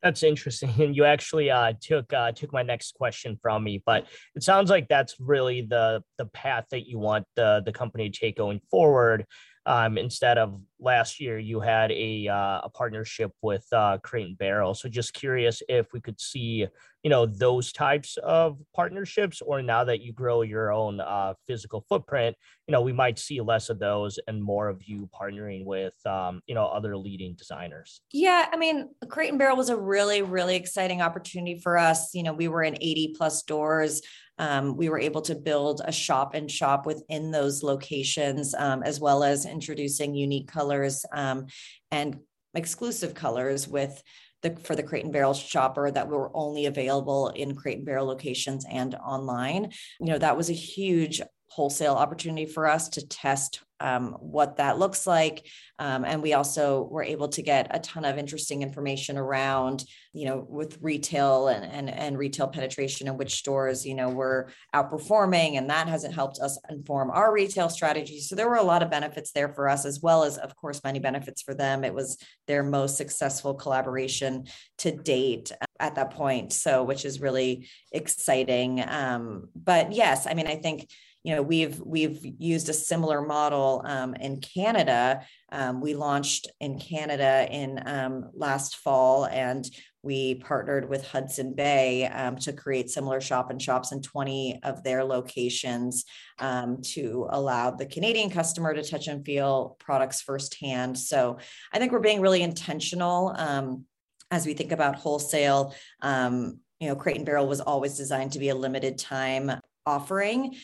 That's 0.03 0.23
interesting 0.23 0.71
and 0.79 0.95
you 0.95 1.05
actually 1.05 1.51
uh, 1.51 1.73
took 1.81 2.13
uh, 2.13 2.33
took 2.33 2.53
my 2.53 2.63
next 2.63 2.95
question 2.95 3.39
from 3.43 3.65
me 3.65 3.83
but 3.85 4.07
it 4.35 4.43
sounds 4.43 4.71
like 4.71 4.89
that's 4.89 5.17
really 5.19 5.63
the 5.63 6.03
the 6.19 6.27
path 6.27 6.67
that 6.71 6.87
you 6.87 6.99
want 6.99 7.27
the 7.35 7.63
the 7.65 7.73
company 7.73 8.11
to 8.11 8.19
take 8.19 8.37
going 8.37 8.61
forward 8.71 9.27
um, 9.65 9.99
instead 9.99 10.39
of 10.39 10.61
last 10.79 11.21
year 11.21 11.39
you 11.39 11.61
had 11.61 11.91
a 11.93 12.29
uh, 12.29 12.61
a 12.65 12.71
partnership 12.73 13.33
with 13.43 13.67
uh, 13.73 13.99
Crate 14.03 14.27
and 14.27 14.39
Barrel. 14.39 14.75
So 14.75 14.89
just 14.89 15.15
curious 15.15 15.63
if 15.69 15.93
we 15.93 16.01
could 16.01 16.21
see 16.21 16.67
you 17.03 17.11
know 17.11 17.25
those 17.25 17.73
types 17.73 18.19
of 18.23 18.59
partnerships, 18.75 19.41
or 19.41 19.63
now 19.63 19.85
that 19.85 20.01
you 20.01 20.13
grow 20.13 20.43
your 20.43 20.73
own 20.73 21.01
uh, 21.01 21.35
physical 21.47 21.85
footprint, 21.89 22.37
you 22.67 22.73
know 22.73 22.81
we 22.81 22.93
might 22.93 23.19
see 23.19 23.41
less 23.41 23.69
of 23.71 23.79
those 23.79 24.19
and 24.27 24.43
more 24.43 24.69
of 24.69 24.83
you 24.83 25.09
partnering 25.19 25.65
with 25.65 25.95
um, 26.07 26.41
you 26.47 26.55
know 26.55 26.67
other 26.67 26.97
leading 26.97 27.35
designers. 27.35 28.01
Yeah, 28.13 28.47
I 28.53 28.57
mean, 28.57 28.89
Crate 29.09 29.31
and 29.31 29.39
Barrel 29.39 29.57
was 29.57 29.71
a 29.71 29.77
really 29.77 30.23
really 30.23 30.57
exciting 30.57 31.01
opportunity 31.01 31.61
for 31.61 31.79
us. 31.79 32.15
You 32.15 32.23
know, 32.23 32.33
we 32.33 32.49
were 32.49 32.63
in 32.63 32.77
80 32.81 33.15
plus 33.17 33.43
doors. 33.43 34.03
um, 34.39 34.77
we 34.77 34.89
were 34.91 34.99
able 34.99 35.23
to 35.23 35.35
build 35.35 35.81
a 35.85 35.93
shop 35.93 36.35
and 36.35 36.51
shop 36.51 36.85
within 36.85 37.31
those 37.31 37.63
locations, 37.63 38.55
um, 38.55 38.83
as 38.83 39.01
well 39.01 39.25
as 39.25 39.47
introducing 39.47 40.15
unique 40.15 40.47
colors 40.49 40.66
um, 41.13 41.47
and 41.91 42.19
exclusive 42.55 43.15
colors 43.15 43.69
with 43.69 44.03
the, 44.43 44.57
for 44.57 44.77
the 44.77 44.83
Crate 44.83 45.05
and 45.05 45.13
Barrel 45.13 45.35
shopper 45.35 45.91
that 45.91 46.09
were 46.09 46.31
only 46.35 46.67
available 46.67 47.29
in 47.29 47.55
Crate 47.55 47.79
and 47.79 47.87
Barrel 47.87 48.07
locations 48.07 48.65
and 48.71 48.95
online. 48.95 49.73
You 50.01 50.07
know, 50.07 50.19
that 50.19 50.37
was 50.37 50.51
a 50.51 50.55
huge 50.55 51.21
wholesale 51.49 51.95
opportunity 51.95 52.47
for 52.47 52.67
us 52.67 52.89
to 52.91 53.07
test 53.07 53.61
um, 53.81 54.17
what 54.21 54.57
that 54.57 54.79
looks 54.79 55.07
like. 55.07 55.47
Um, 55.79 56.05
and 56.05 56.23
we 56.23 56.33
also 56.33 56.89
were 56.91 57.03
able 57.03 57.29
to 57.29 57.43
get 57.43 57.69
a 57.71 57.79
ton 57.79 58.05
of 58.05 58.17
interesting 58.17 58.63
information 58.63 59.19
around, 59.19 59.85
you 60.15 60.27
know, 60.27 60.47
with 60.49 60.79
retail 60.81 61.49
and, 61.49 61.65
and, 61.71 61.91
and 61.91 62.17
retail 62.17 62.49
penetration 62.49 63.09
and 63.09 63.19
which 63.19 63.35
stores, 63.35 63.85
you 63.85 63.95
know, 63.95 64.09
were 64.09 64.49
outperforming. 64.75 65.59
And 65.59 65.69
that 65.69 65.89
hasn't 65.89 66.15
helped 66.15 66.39
us 66.41 66.59
inform 66.71 67.11
our 67.11 67.33
retail 67.33 67.69
strategy. 67.69 68.21
So 68.21 68.35
there 68.35 68.49
were 68.49 68.57
a 68.57 68.63
lot 68.63 68.83
of 68.83 68.91
benefits 68.91 69.33
there 69.33 69.51
for 69.51 69.69
us, 69.69 69.85
as 69.85 70.01
well 70.01 70.25
as, 70.25 70.39
of 70.39 70.57
course, 70.57 70.83
many 70.83 70.99
benefits 70.99 71.43
for 71.43 71.53
them. 71.53 71.85
It 71.85 71.93
was 71.93 72.17
their 72.47 72.63
most 72.63 72.97
successful 72.97 73.55
collaboration 73.55 74.47
to 74.79 74.93
date 74.93 75.53
at 75.79 75.97
that 75.97 76.13
point. 76.13 76.55
So, 76.55 76.83
which 76.83 77.05
is 77.05 77.21
really 77.21 77.69
exciting. 77.93 78.83
Um, 78.89 79.49
but 79.55 79.93
yes, 79.93 80.27
I 80.27 80.33
mean, 80.33 80.47
I 80.47 80.57
think 80.57 80.89
you 81.27 81.35
know 81.35 81.43
we've 81.43 81.81
we've 81.81 82.21
used 82.39 82.69
a 82.69 82.73
similar 82.73 83.21
model 83.21 83.83
um, 83.85 84.15
in 84.15 84.41
Canada. 84.41 85.23
Um, 85.51 85.81
we 85.81 85.93
launched 85.95 86.49
in 86.61 86.79
Canada 86.79 87.49
in 87.51 87.83
um, 87.85 88.31
last 88.33 88.77
fall, 88.77 89.27
and 89.27 89.69
we 90.05 90.37
partnered 90.37 90.89
with 90.89 91.05
Hudson 91.05 91.53
Bay 91.53 92.07
um, 92.07 92.37
to 92.37 92.53
create 92.53 92.91
similar 92.91 93.21
shop 93.21 93.51
and 93.51 93.61
shops 93.61 93.91
in 93.91 94.03
20 94.03 94.61
of 94.63 94.85
their 94.85 95.03
locations 95.03 96.05
um, 96.39 96.81
to 96.83 97.27
allow 97.31 97.73
the 97.73 97.87
Canadian 97.87 98.31
customer 98.31 98.73
to 98.73 98.85
touch 98.85 99.09
and 99.09 99.27
feel 99.27 99.77
products 99.81 100.21
firsthand. 100.21 100.97
So 100.97 101.39
I 101.73 101.81
think 101.81 101.91
we're 101.91 101.99
being 101.99 102.21
really 102.21 102.43
intentional 102.43 103.35
um, 103.37 103.85
as 104.31 104.47
we 104.47 104.55
think 104.55 104.71
about 104.71 104.95
wholesale. 104.95 105.75
you 106.05 106.89
know, 106.89 106.95
Crate 106.95 107.17
and 107.17 107.27
Barrel 107.27 107.49
was 107.49 107.61
always 107.61 107.97
designed 107.97 108.31
to 108.33 108.39
be 108.39 108.51
a 108.51 108.55
limited 108.55 108.97
time 108.97 109.51
offering 109.87 110.57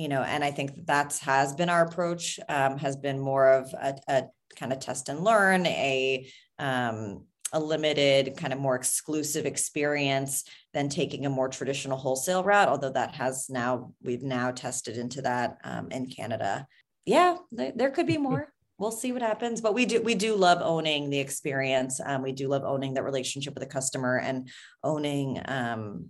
you 0.00 0.08
know, 0.08 0.22
and 0.22 0.42
I 0.42 0.50
think 0.50 0.86
that's 0.86 1.18
has 1.20 1.54
been 1.54 1.68
our 1.68 1.84
approach, 1.84 2.40
um, 2.48 2.78
has 2.78 2.96
been 2.96 3.20
more 3.20 3.52
of 3.52 3.72
a, 3.74 3.94
a, 4.08 4.22
kind 4.56 4.72
of 4.72 4.80
test 4.80 5.10
and 5.10 5.22
learn, 5.22 5.66
a 5.66 6.26
um, 6.58 7.26
a 7.52 7.60
limited 7.60 8.36
kind 8.36 8.52
of 8.52 8.58
more 8.58 8.76
exclusive 8.76 9.44
experience 9.44 10.44
than 10.72 10.88
taking 10.88 11.26
a 11.26 11.30
more 11.30 11.48
traditional 11.48 11.98
wholesale 11.98 12.42
route. 12.44 12.68
Although 12.68 12.92
that 12.92 13.14
has 13.14 13.50
now 13.50 13.92
we've 14.02 14.22
now 14.22 14.50
tested 14.52 14.96
into 14.96 15.20
that 15.22 15.58
um, 15.64 15.90
in 15.90 16.06
Canada. 16.06 16.66
Yeah, 17.04 17.36
there, 17.52 17.72
there 17.76 17.90
could 17.90 18.06
be 18.06 18.18
more. 18.28 18.52
we'll 18.78 18.90
see 18.90 19.12
what 19.12 19.20
happens. 19.20 19.60
But 19.60 19.74
we 19.74 19.84
do 19.84 20.00
we 20.00 20.14
do 20.14 20.34
love 20.34 20.60
owning 20.62 21.10
the 21.10 21.18
experience. 21.18 22.00
Um, 22.02 22.22
we 22.22 22.32
do 22.32 22.48
love 22.48 22.62
owning 22.64 22.94
that 22.94 23.04
relationship 23.04 23.54
with 23.54 23.64
the 23.64 23.74
customer 23.74 24.18
and 24.18 24.48
owning 24.82 25.42
um, 25.44 26.08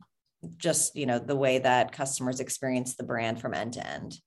just 0.56 0.96
you 0.96 1.06
know 1.06 1.18
the 1.18 1.36
way 1.36 1.58
that 1.58 1.92
customers 1.92 2.40
experience 2.40 2.96
the 2.96 3.02
brand 3.02 3.40
from 3.40 3.54
end 3.54 3.74
to 3.74 3.86
end. 3.86 4.20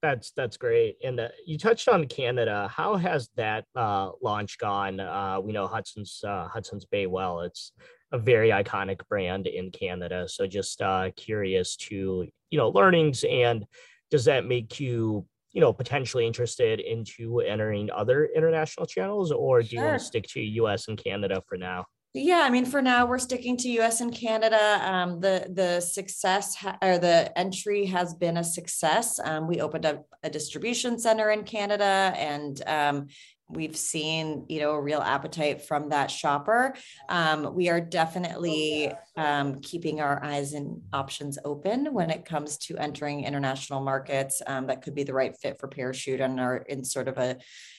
That's 0.00 0.32
that's 0.36 0.56
great. 0.56 0.96
And 1.04 1.20
uh, 1.20 1.28
you 1.46 1.58
touched 1.58 1.88
on 1.88 2.06
Canada. 2.06 2.68
How 2.74 2.96
has 2.96 3.28
that 3.36 3.64
uh, 3.76 4.10
launch 4.20 4.58
gone? 4.58 4.98
Uh, 4.98 5.38
we 5.40 5.52
know 5.52 5.66
Hudson's 5.66 6.20
uh, 6.26 6.48
Hudson's 6.48 6.84
Bay 6.84 7.06
well. 7.06 7.40
It's 7.40 7.72
a 8.10 8.18
very 8.18 8.50
iconic 8.50 9.00
brand 9.08 9.46
in 9.46 9.70
Canada. 9.70 10.28
So 10.28 10.46
just 10.46 10.82
uh, 10.82 11.10
curious 11.16 11.76
to 11.76 12.26
you 12.50 12.58
know 12.58 12.68
learnings 12.68 13.24
and 13.28 13.64
does 14.10 14.26
that 14.26 14.44
make 14.44 14.78
you 14.78 15.26
you 15.52 15.60
know 15.60 15.72
potentially 15.72 16.26
interested 16.26 16.80
into 16.80 17.40
entering 17.40 17.90
other 17.90 18.26
international 18.26 18.86
channels 18.86 19.32
or 19.32 19.62
do 19.62 19.68
sure. 19.68 19.80
you 19.80 19.86
want 19.86 19.98
to 19.98 20.04
stick 20.04 20.26
to 20.28 20.40
us 20.66 20.88
and 20.88 21.02
canada 21.02 21.42
for 21.48 21.56
now 21.56 21.84
yeah 22.14 22.42
i 22.44 22.50
mean 22.50 22.66
for 22.66 22.82
now 22.82 23.06
we're 23.06 23.18
sticking 23.18 23.56
to 23.56 23.78
us 23.78 24.00
and 24.00 24.14
canada. 24.14 24.78
Um, 24.82 25.20
the 25.20 25.46
the 25.52 25.80
success 25.80 26.54
ha- 26.54 26.78
or 26.82 26.98
the 26.98 27.36
entry 27.38 27.86
has 27.86 28.14
been 28.14 28.36
a 28.36 28.44
success. 28.44 29.18
Um, 29.18 29.48
we 29.48 29.60
opened 29.60 29.86
up 29.86 30.06
a 30.22 30.30
distribution 30.30 30.98
center 30.98 31.30
in 31.30 31.44
canada 31.44 32.12
and 32.16 32.62
um, 32.66 33.06
we've 33.48 33.76
seen 33.76 34.44
you 34.48 34.60
know 34.60 34.72
a 34.72 34.80
real 34.80 35.00
appetite 35.00 35.62
from 35.62 35.88
that 35.88 36.10
shopper. 36.10 36.74
Um, 37.08 37.54
we 37.54 37.70
are 37.70 37.80
definitely 37.80 38.92
um, 39.16 39.60
keeping 39.60 40.00
our 40.00 40.22
eyes 40.22 40.52
and 40.52 40.82
options 40.92 41.38
open 41.44 41.92
when 41.92 42.10
it 42.10 42.24
comes 42.24 42.58
to 42.58 42.76
entering 42.76 43.24
international 43.24 43.82
markets 43.82 44.42
um, 44.46 44.66
that 44.66 44.82
could 44.82 44.94
be 44.94 45.04
the 45.04 45.14
right 45.14 45.34
fit 45.40 45.58
for 45.58 45.68
parachute 45.68 46.20
and 46.20 46.38
are 46.38 46.58
in 46.58 46.84
sort 46.84 47.08
of 47.08 47.16
a 47.16 47.38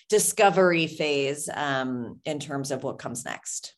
discovery 0.10 0.88
phase 0.88 1.48
in 1.50 2.40
terms 2.40 2.72
of 2.72 2.84
what 2.84 3.00
comes 3.00 3.26
next 3.26 3.76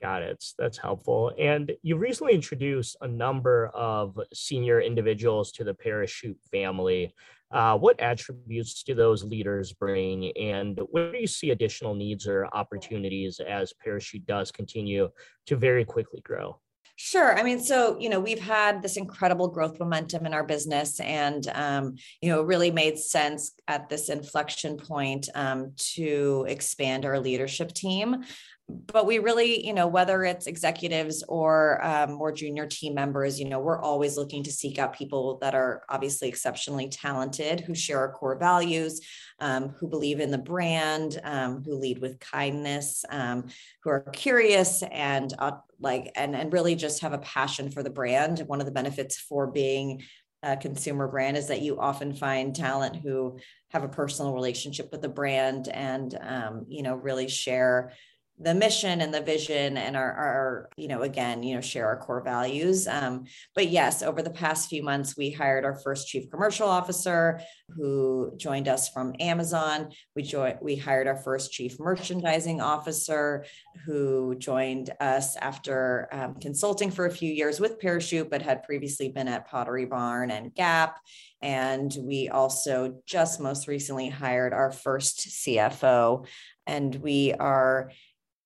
Got 0.00 0.22
it. 0.22 0.44
That's 0.58 0.78
helpful. 0.78 1.32
And 1.38 1.72
you 1.82 1.96
recently 1.96 2.32
introduced 2.32 2.96
a 3.00 3.08
number 3.08 3.66
of 3.74 4.18
senior 4.32 4.80
individuals 4.80 5.50
to 5.52 5.64
the 5.64 5.74
Parachute 5.74 6.38
family. 6.52 7.12
Uh, 7.50 7.76
what 7.76 7.98
attributes 7.98 8.82
do 8.84 8.94
those 8.94 9.24
leaders 9.24 9.72
bring, 9.72 10.30
and 10.36 10.78
where 10.90 11.10
do 11.10 11.18
you 11.18 11.26
see 11.26 11.50
additional 11.50 11.94
needs 11.94 12.28
or 12.28 12.46
opportunities 12.52 13.40
as 13.40 13.72
Parachute 13.82 14.26
does 14.26 14.52
continue 14.52 15.08
to 15.46 15.56
very 15.56 15.84
quickly 15.84 16.20
grow? 16.20 16.60
Sure. 17.00 17.38
I 17.38 17.44
mean, 17.44 17.60
so, 17.60 17.96
you 18.00 18.08
know, 18.08 18.18
we've 18.18 18.40
had 18.40 18.82
this 18.82 18.96
incredible 18.96 19.46
growth 19.46 19.78
momentum 19.78 20.26
in 20.26 20.34
our 20.34 20.42
business 20.42 20.98
and, 20.98 21.46
um, 21.54 21.94
you 22.20 22.28
know, 22.28 22.42
really 22.42 22.72
made 22.72 22.98
sense 22.98 23.52
at 23.68 23.88
this 23.88 24.08
inflection 24.08 24.76
point 24.76 25.28
um, 25.36 25.74
to 25.94 26.44
expand 26.48 27.04
our 27.04 27.20
leadership 27.20 27.72
team 27.72 28.24
but 28.68 29.06
we 29.06 29.18
really, 29.18 29.66
you 29.66 29.72
know, 29.72 29.86
whether 29.86 30.24
it's 30.24 30.46
executives 30.46 31.24
or 31.26 31.82
um, 31.82 32.12
more 32.12 32.30
junior 32.30 32.66
team 32.66 32.94
members, 32.94 33.40
you 33.40 33.48
know, 33.48 33.58
we're 33.58 33.80
always 33.80 34.18
looking 34.18 34.42
to 34.42 34.52
seek 34.52 34.78
out 34.78 34.92
people 34.92 35.38
that 35.40 35.54
are 35.54 35.84
obviously 35.88 36.28
exceptionally 36.28 36.88
talented, 36.88 37.60
who 37.60 37.74
share 37.74 37.98
our 37.98 38.12
core 38.12 38.38
values, 38.38 39.00
um, 39.40 39.70
who 39.70 39.88
believe 39.88 40.20
in 40.20 40.30
the 40.30 40.38
brand, 40.38 41.18
um, 41.24 41.62
who 41.64 41.76
lead 41.76 41.98
with 41.98 42.20
kindness, 42.20 43.06
um, 43.08 43.46
who 43.82 43.90
are 43.90 44.00
curious 44.12 44.82
and 44.82 45.32
uh, 45.38 45.52
like, 45.80 46.12
and 46.14 46.36
and 46.36 46.52
really 46.52 46.74
just 46.74 47.00
have 47.00 47.14
a 47.14 47.18
passion 47.18 47.70
for 47.70 47.82
the 47.82 47.90
brand. 47.90 48.40
One 48.40 48.60
of 48.60 48.66
the 48.66 48.72
benefits 48.72 49.16
for 49.16 49.46
being 49.46 50.02
a 50.42 50.56
consumer 50.56 51.08
brand 51.08 51.38
is 51.38 51.48
that 51.48 51.62
you 51.62 51.80
often 51.80 52.14
find 52.14 52.54
talent 52.54 52.96
who 52.96 53.38
have 53.70 53.82
a 53.82 53.88
personal 53.88 54.34
relationship 54.34 54.92
with 54.92 55.02
the 55.02 55.08
brand 55.08 55.68
and 55.68 56.16
um, 56.20 56.66
you 56.68 56.82
know 56.82 56.94
really 56.94 57.28
share 57.28 57.92
the 58.40 58.54
mission 58.54 59.00
and 59.00 59.12
the 59.12 59.20
vision 59.20 59.76
and 59.76 59.96
our, 59.96 60.12
our 60.12 60.68
you 60.76 60.86
know 60.86 61.02
again 61.02 61.42
you 61.42 61.54
know 61.54 61.60
share 61.60 61.86
our 61.86 61.96
core 61.96 62.22
values 62.22 62.86
um, 62.86 63.24
but 63.54 63.68
yes 63.68 64.02
over 64.02 64.22
the 64.22 64.30
past 64.30 64.68
few 64.68 64.82
months 64.82 65.16
we 65.16 65.30
hired 65.30 65.64
our 65.64 65.74
first 65.74 66.06
chief 66.06 66.30
commercial 66.30 66.68
officer 66.68 67.40
who 67.76 68.32
joined 68.36 68.68
us 68.68 68.88
from 68.88 69.14
amazon. 69.20 69.90
We 70.14 70.22
joined 70.22 70.58
we 70.62 70.76
hired 70.76 71.06
our 71.06 71.16
first 71.16 71.52
chief 71.52 71.78
merchandising 71.80 72.60
officer 72.60 73.44
who 73.84 74.36
joined 74.38 74.90
us 75.00 75.36
after 75.36 76.08
um, 76.12 76.34
consulting 76.36 76.90
for 76.90 77.06
a 77.06 77.10
few 77.10 77.32
years 77.32 77.60
with 77.60 77.80
parachute 77.80 78.30
but 78.30 78.42
had 78.42 78.62
previously 78.62 79.08
been 79.08 79.28
at 79.28 79.48
pottery 79.48 79.86
barn 79.86 80.30
and 80.30 80.54
gap. 80.54 80.98
And 81.40 81.94
we 82.02 82.28
also 82.28 83.00
just 83.06 83.40
most 83.40 83.68
recently 83.68 84.08
hired 84.08 84.52
our 84.52 84.72
first 84.72 85.28
cfo 85.28 86.26
and 86.66 86.94
we 86.96 87.32
are 87.32 87.90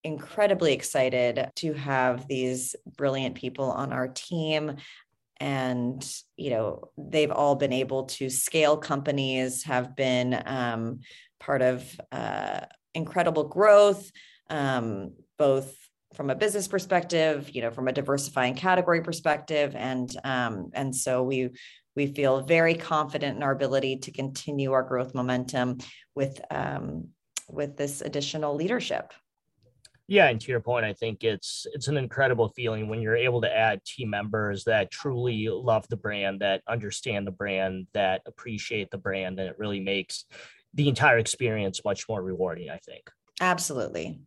incredibly 0.04 0.72
excited 0.72 1.50
to 1.56 1.72
have 1.74 2.26
these 2.26 2.74
brilliant 2.96 3.34
people 3.34 3.70
on 3.70 3.92
our 3.92 4.08
team. 4.08 4.76
And 5.40 6.04
you 6.36 6.50
know 6.50 6.90
they've 6.96 7.30
all 7.30 7.56
been 7.56 7.72
able 7.72 8.04
to 8.04 8.30
scale 8.30 8.76
companies 8.76 9.64
have 9.64 9.96
been 9.96 10.40
um, 10.46 11.00
part 11.40 11.62
of 11.62 12.00
uh, 12.12 12.60
incredible 12.94 13.44
growth 13.44 14.10
um, 14.50 15.14
both 15.38 15.74
from 16.14 16.28
a 16.28 16.34
business 16.34 16.68
perspective 16.68 17.50
you 17.54 17.62
know 17.62 17.70
from 17.70 17.88
a 17.88 17.92
diversifying 17.92 18.54
category 18.54 19.02
perspective. 19.02 19.74
And 19.74 20.14
um, 20.24 20.70
and 20.74 20.94
so 20.94 21.22
we 21.22 21.50
we 21.96 22.06
feel 22.06 22.42
very 22.42 22.74
confident 22.74 23.36
in 23.36 23.42
our 23.42 23.52
ability 23.52 23.96
to 23.96 24.12
continue 24.12 24.72
our 24.72 24.82
growth 24.82 25.14
momentum 25.14 25.78
with 26.14 26.40
um, 26.50 27.08
with 27.48 27.76
this 27.76 28.00
additional 28.00 28.54
leadership 28.54 29.12
yeah, 30.12 30.28
and 30.28 30.38
to 30.42 30.50
your 30.50 30.60
point, 30.60 30.84
I 30.84 30.92
think 30.92 31.24
it's 31.24 31.66
it's 31.72 31.88
an 31.88 31.96
incredible 31.96 32.50
feeling 32.50 32.86
when 32.86 33.00
you're 33.00 33.16
able 33.16 33.40
to 33.40 33.50
add 33.50 33.82
team 33.82 34.10
members 34.10 34.64
that 34.64 34.90
truly 34.90 35.48
love 35.48 35.88
the 35.88 35.96
brand, 35.96 36.40
that 36.42 36.60
understand 36.68 37.26
the 37.26 37.30
brand, 37.30 37.86
that 37.94 38.20
appreciate 38.26 38.90
the 38.90 38.98
brand, 38.98 39.40
and 39.40 39.48
it 39.48 39.58
really 39.58 39.80
makes 39.80 40.26
the 40.74 40.90
entire 40.90 41.16
experience 41.16 41.80
much 41.82 42.10
more 42.10 42.22
rewarding. 42.22 42.68
I 42.68 42.76
think. 42.76 43.08
Absolutely. 43.40 44.20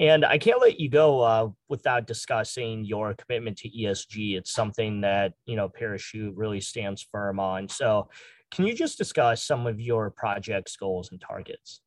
And 0.00 0.24
I 0.24 0.38
can't 0.38 0.60
let 0.60 0.80
you 0.80 0.88
go 0.88 1.20
uh, 1.20 1.50
without 1.68 2.08
discussing 2.08 2.84
your 2.84 3.14
commitment 3.14 3.58
to 3.58 3.70
ESG. 3.70 4.36
It's 4.36 4.50
something 4.50 5.02
that 5.02 5.34
you 5.46 5.54
know 5.54 5.68
Parachute 5.68 6.34
really 6.34 6.60
stands 6.60 7.06
firm 7.12 7.38
on. 7.38 7.68
So, 7.68 8.08
can 8.50 8.66
you 8.66 8.74
just 8.74 8.98
discuss 8.98 9.44
some 9.44 9.68
of 9.68 9.80
your 9.80 10.10
projects, 10.10 10.74
goals, 10.74 11.12
and 11.12 11.20
targets? 11.20 11.80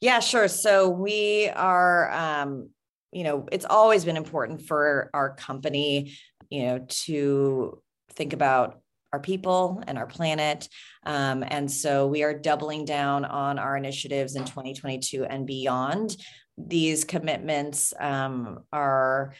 Yeah, 0.00 0.20
sure. 0.20 0.48
So 0.48 0.88
we 0.88 1.48
are, 1.48 2.10
um, 2.12 2.70
you 3.12 3.24
know, 3.24 3.48
it's 3.50 3.64
always 3.64 4.04
been 4.04 4.16
important 4.16 4.62
for 4.62 5.10
our 5.14 5.34
company, 5.34 6.16
you 6.50 6.64
know, 6.64 6.86
to 6.88 7.80
think 8.10 8.32
about 8.32 8.80
our 9.12 9.20
people 9.20 9.80
and 9.86 9.96
our 9.96 10.06
planet. 10.06 10.68
Um, 11.06 11.44
and 11.46 11.70
so 11.70 12.08
we 12.08 12.24
are 12.24 12.34
doubling 12.34 12.84
down 12.84 13.24
on 13.24 13.60
our 13.60 13.76
initiatives 13.76 14.34
in 14.34 14.44
2022 14.44 15.24
and 15.24 15.46
beyond. 15.46 16.16
These 16.58 17.04
commitments 17.04 17.94
um, 18.00 18.64
are 18.72 19.34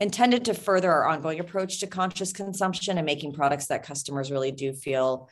intended 0.00 0.46
to 0.46 0.54
further 0.54 0.90
our 0.90 1.06
ongoing 1.06 1.38
approach 1.38 1.80
to 1.80 1.86
conscious 1.86 2.32
consumption 2.32 2.96
and 2.96 3.04
making 3.04 3.34
products 3.34 3.66
that 3.66 3.82
customers 3.82 4.30
really 4.30 4.52
do 4.52 4.72
feel 4.72 5.28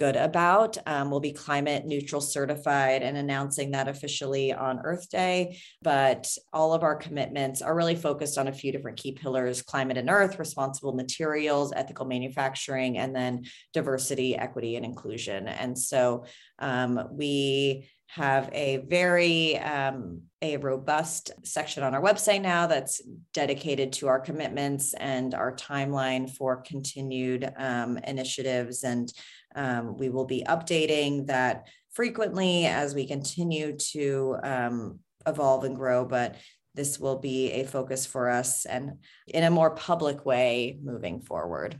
good 0.00 0.16
about. 0.16 0.78
Um, 0.86 1.10
we'll 1.10 1.20
be 1.20 1.34
climate 1.34 1.84
neutral 1.84 2.22
certified 2.22 3.02
and 3.02 3.18
announcing 3.18 3.72
that 3.72 3.86
officially 3.86 4.50
on 4.50 4.80
Earth 4.82 5.10
Day. 5.10 5.60
But 5.82 6.26
all 6.54 6.72
of 6.72 6.82
our 6.82 6.96
commitments 6.96 7.60
are 7.60 7.76
really 7.76 7.94
focused 7.94 8.38
on 8.38 8.48
a 8.48 8.52
few 8.52 8.72
different 8.72 8.96
key 8.96 9.12
pillars 9.12 9.60
climate 9.60 9.98
and 9.98 10.08
earth, 10.08 10.38
responsible 10.38 10.94
materials, 10.94 11.74
ethical 11.76 12.06
manufacturing, 12.06 12.96
and 12.96 13.14
then 13.14 13.44
diversity, 13.74 14.38
equity, 14.38 14.76
and 14.76 14.86
inclusion. 14.86 15.46
And 15.46 15.78
so 15.78 16.24
um, 16.58 17.08
we 17.12 17.90
have 18.06 18.48
a 18.52 18.78
very 18.88 19.56
um, 19.58 20.22
a 20.42 20.56
robust 20.56 21.30
section 21.44 21.82
on 21.82 21.94
our 21.94 22.02
website 22.02 22.40
now 22.40 22.66
that's 22.66 23.02
dedicated 23.32 23.92
to 23.92 24.08
our 24.08 24.18
commitments 24.18 24.94
and 24.94 25.34
our 25.34 25.54
timeline 25.54 26.28
for 26.28 26.56
continued 26.62 27.52
um, 27.56 27.98
initiatives 27.98 28.82
and 28.82 29.12
um, 29.54 29.96
we 29.96 30.08
will 30.08 30.24
be 30.24 30.44
updating 30.46 31.26
that 31.26 31.66
frequently 31.90 32.66
as 32.66 32.94
we 32.94 33.06
continue 33.06 33.76
to 33.76 34.36
um, 34.42 35.00
evolve 35.26 35.64
and 35.64 35.76
grow, 35.76 36.04
but 36.04 36.36
this 36.74 37.00
will 37.00 37.18
be 37.18 37.50
a 37.52 37.64
focus 37.64 38.06
for 38.06 38.30
us 38.30 38.64
and 38.64 38.92
in 39.26 39.42
a 39.42 39.50
more 39.50 39.70
public 39.70 40.24
way 40.24 40.78
moving 40.82 41.20
forward. 41.20 41.78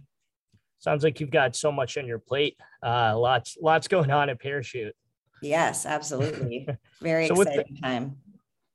Sounds 0.78 1.04
like 1.04 1.20
you've 1.20 1.30
got 1.30 1.54
so 1.54 1.70
much 1.70 1.96
on 1.98 2.06
your 2.06 2.18
plate. 2.18 2.56
Uh, 2.82 3.16
lots, 3.18 3.56
lots 3.60 3.86
going 3.86 4.10
on 4.10 4.30
at 4.30 4.40
Parachute. 4.40 4.96
Yes, 5.42 5.86
absolutely. 5.86 6.66
Very 7.00 7.28
so 7.28 7.40
exciting 7.40 7.74
the, 7.74 7.80
time. 7.80 8.16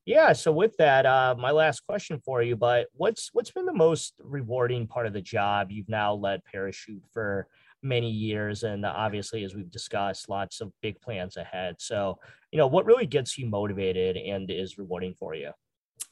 Yeah. 0.05 0.33
So 0.33 0.51
with 0.51 0.77
that, 0.77 1.05
uh, 1.05 1.35
my 1.37 1.51
last 1.51 1.81
question 1.87 2.21
for 2.23 2.43
you, 2.43 2.55
but 2.55 2.87
what's 2.93 3.31
what's 3.33 3.51
been 3.51 3.65
the 3.65 3.73
most 3.73 4.13
rewarding 4.23 4.85
part 4.87 5.07
of 5.07 5.13
the 5.13 5.21
job? 5.21 5.71
You've 5.71 5.89
now 5.89 6.13
led 6.13 6.43
Parachute 6.45 7.03
for 7.11 7.47
many 7.83 8.09
years. 8.09 8.63
And 8.63 8.85
obviously, 8.85 9.43
as 9.43 9.55
we've 9.55 9.71
discussed, 9.71 10.29
lots 10.29 10.61
of 10.61 10.71
big 10.81 10.99
plans 11.01 11.37
ahead. 11.37 11.75
So, 11.79 12.19
you 12.51 12.57
know, 12.57 12.67
what 12.67 12.85
really 12.85 13.05
gets 13.05 13.37
you 13.37 13.47
motivated 13.47 14.17
and 14.17 14.49
is 14.49 14.77
rewarding 14.77 15.13
for 15.13 15.35
you? 15.35 15.51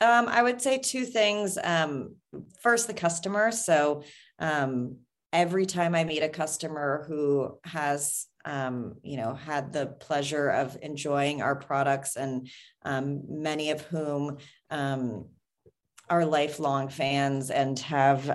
Um, 0.02 0.28
I 0.28 0.43
would 0.43 0.62
say 0.62 0.78
two 0.78 1.06
things. 1.06 1.58
Um, 1.63 2.15
first, 2.62 2.88
the 2.88 2.93
customer. 2.93 3.52
So 3.52 4.04
um, 4.40 4.98
every 5.31 5.65
time 5.65 5.96
I 5.96 6.04
meet 6.04 6.23
a 6.23 6.29
customer 6.29 7.06
who 7.08 7.58
has, 7.63 8.27
um, 8.46 8.96
you 9.04 9.17
know, 9.17 9.33
had 9.33 9.71
the 9.71 9.87
pleasure 9.87 10.50
of 10.50 10.77
enjoying 10.81 11.42
our 11.42 11.56
products, 11.56 12.17
and 12.17 12.50
um, 12.83 13.21
many 13.29 13.71
of 13.71 13.81
whom 13.81 14.37
um, 14.69 15.29
are 16.10 16.25
lifelong 16.25 16.90
fans 16.90 17.50
and 17.50 17.79
have, 17.79 18.25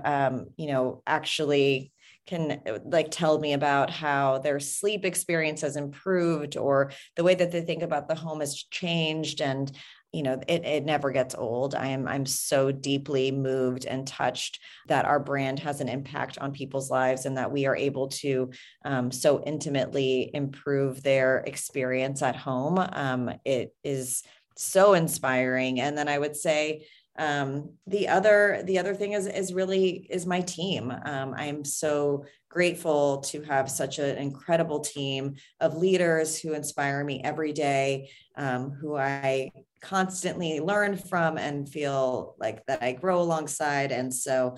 you 0.56 0.68
know, 0.68 1.02
actually 1.06 1.92
can 2.28 2.60
like 2.84 3.10
tell 3.10 3.38
me 3.38 3.54
about 3.54 3.90
how 3.90 4.38
their 4.38 4.60
sleep 4.60 5.04
experience 5.04 5.62
has 5.62 5.76
improved 5.76 6.56
or 6.56 6.92
the 7.16 7.24
way 7.24 7.34
that 7.34 7.50
they 7.50 7.62
think 7.62 7.82
about 7.82 8.06
the 8.06 8.14
home 8.14 8.40
has 8.40 8.62
changed 8.70 9.40
and 9.40 9.72
you 10.12 10.22
know 10.22 10.38
it, 10.46 10.64
it 10.64 10.84
never 10.84 11.10
gets 11.10 11.34
old. 11.34 11.74
I 11.74 11.88
am 11.88 12.06
i'm 12.06 12.26
so 12.26 12.70
deeply 12.70 13.30
moved 13.30 13.86
and 13.86 14.06
touched 14.06 14.60
that 14.88 15.06
our 15.06 15.18
brand 15.18 15.58
has 15.60 15.80
an 15.80 15.88
impact 15.88 16.38
on 16.38 16.52
people's 16.52 16.90
lives 16.90 17.24
and 17.24 17.36
that 17.38 17.50
we 17.50 17.66
are 17.66 17.76
able 17.76 18.08
to 18.08 18.50
um, 18.84 19.10
so 19.10 19.42
intimately 19.44 20.30
improve 20.34 21.02
their 21.02 21.38
experience 21.46 22.22
at 22.22 22.36
home. 22.36 22.78
Um, 22.78 23.30
it 23.44 23.74
is 23.82 24.22
so 24.56 24.94
inspiring. 24.94 25.80
And 25.80 25.96
then 25.96 26.08
i 26.08 26.18
would 26.18 26.36
say 26.36 26.86
um, 27.18 27.72
the 27.86 28.08
other 28.08 28.62
the 28.64 28.78
other 28.78 28.94
thing 28.94 29.12
is 29.12 29.26
is 29.26 29.52
really 29.52 30.06
is 30.08 30.24
my 30.24 30.40
team. 30.40 30.90
Um, 31.04 31.34
i'm 31.36 31.64
so 31.64 32.24
grateful 32.48 33.18
to 33.18 33.42
have 33.42 33.70
such 33.70 33.98
an 33.98 34.16
incredible 34.16 34.80
team 34.80 35.34
of 35.60 35.76
leaders 35.76 36.38
who 36.38 36.54
inspire 36.54 37.04
me 37.04 37.20
every 37.22 37.52
day 37.52 38.10
um, 38.36 38.70
who 38.70 38.96
i 38.96 39.50
constantly 39.82 40.60
learn 40.60 40.96
from 40.96 41.38
and 41.38 41.68
feel 41.68 42.36
like 42.38 42.64
that 42.66 42.82
i 42.82 42.92
grow 42.92 43.20
alongside. 43.20 43.92
And 43.92 44.14
so 44.14 44.56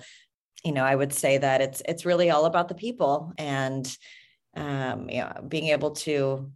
you 0.63 0.71
know 0.71 0.83
i 0.83 0.95
would 0.95 1.13
say 1.13 1.39
that 1.39 1.61
it's 1.61 1.81
it's 1.87 2.05
really 2.05 2.29
all 2.29 2.45
about 2.45 2.67
the 2.67 2.75
people 2.75 3.33
and 3.37 3.97
um, 4.55 5.09
you 5.09 5.21
know 5.21 5.43
being 5.47 5.67
able 5.69 5.91
to 5.91 6.51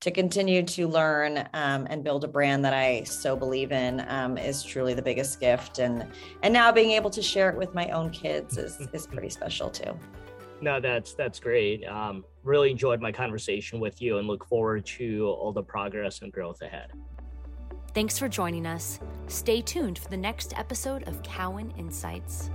to 0.00 0.10
continue 0.10 0.62
to 0.62 0.88
learn 0.88 1.46
um, 1.52 1.86
and 1.90 2.02
build 2.02 2.24
a 2.24 2.28
brand 2.28 2.64
that 2.64 2.72
I 2.72 3.04
so 3.04 3.36
believe 3.36 3.70
in 3.70 4.04
um, 4.08 4.38
is 4.38 4.62
truly 4.62 4.94
the 4.94 5.02
biggest 5.02 5.40
gift. 5.40 5.78
And 5.78 6.06
and 6.42 6.52
now 6.52 6.72
being 6.72 6.92
able 6.92 7.10
to 7.10 7.22
share 7.22 7.50
it 7.50 7.56
with 7.56 7.74
my 7.74 7.88
own 7.90 8.10
kids 8.10 8.56
is 8.56 8.80
is 8.92 9.06
pretty 9.06 9.28
special 9.28 9.70
too. 9.70 9.98
No, 10.62 10.80
that's 10.80 11.14
that's 11.14 11.38
great. 11.38 11.86
Um, 11.86 12.24
really 12.42 12.70
enjoyed 12.70 13.00
my 13.00 13.12
conversation 13.12 13.80
with 13.80 14.00
you 14.00 14.18
and 14.18 14.26
look 14.26 14.46
forward 14.46 14.84
to 14.86 15.26
all 15.26 15.52
the 15.52 15.62
progress 15.62 16.22
and 16.22 16.32
growth 16.32 16.62
ahead. 16.62 16.92
Thanks 17.92 18.18
for 18.18 18.28
joining 18.28 18.66
us. 18.66 19.00
Stay 19.26 19.60
tuned 19.60 19.98
for 19.98 20.08
the 20.08 20.16
next 20.16 20.56
episode 20.56 21.08
of 21.08 21.22
Cowen 21.22 21.72
Insights. 21.76 22.50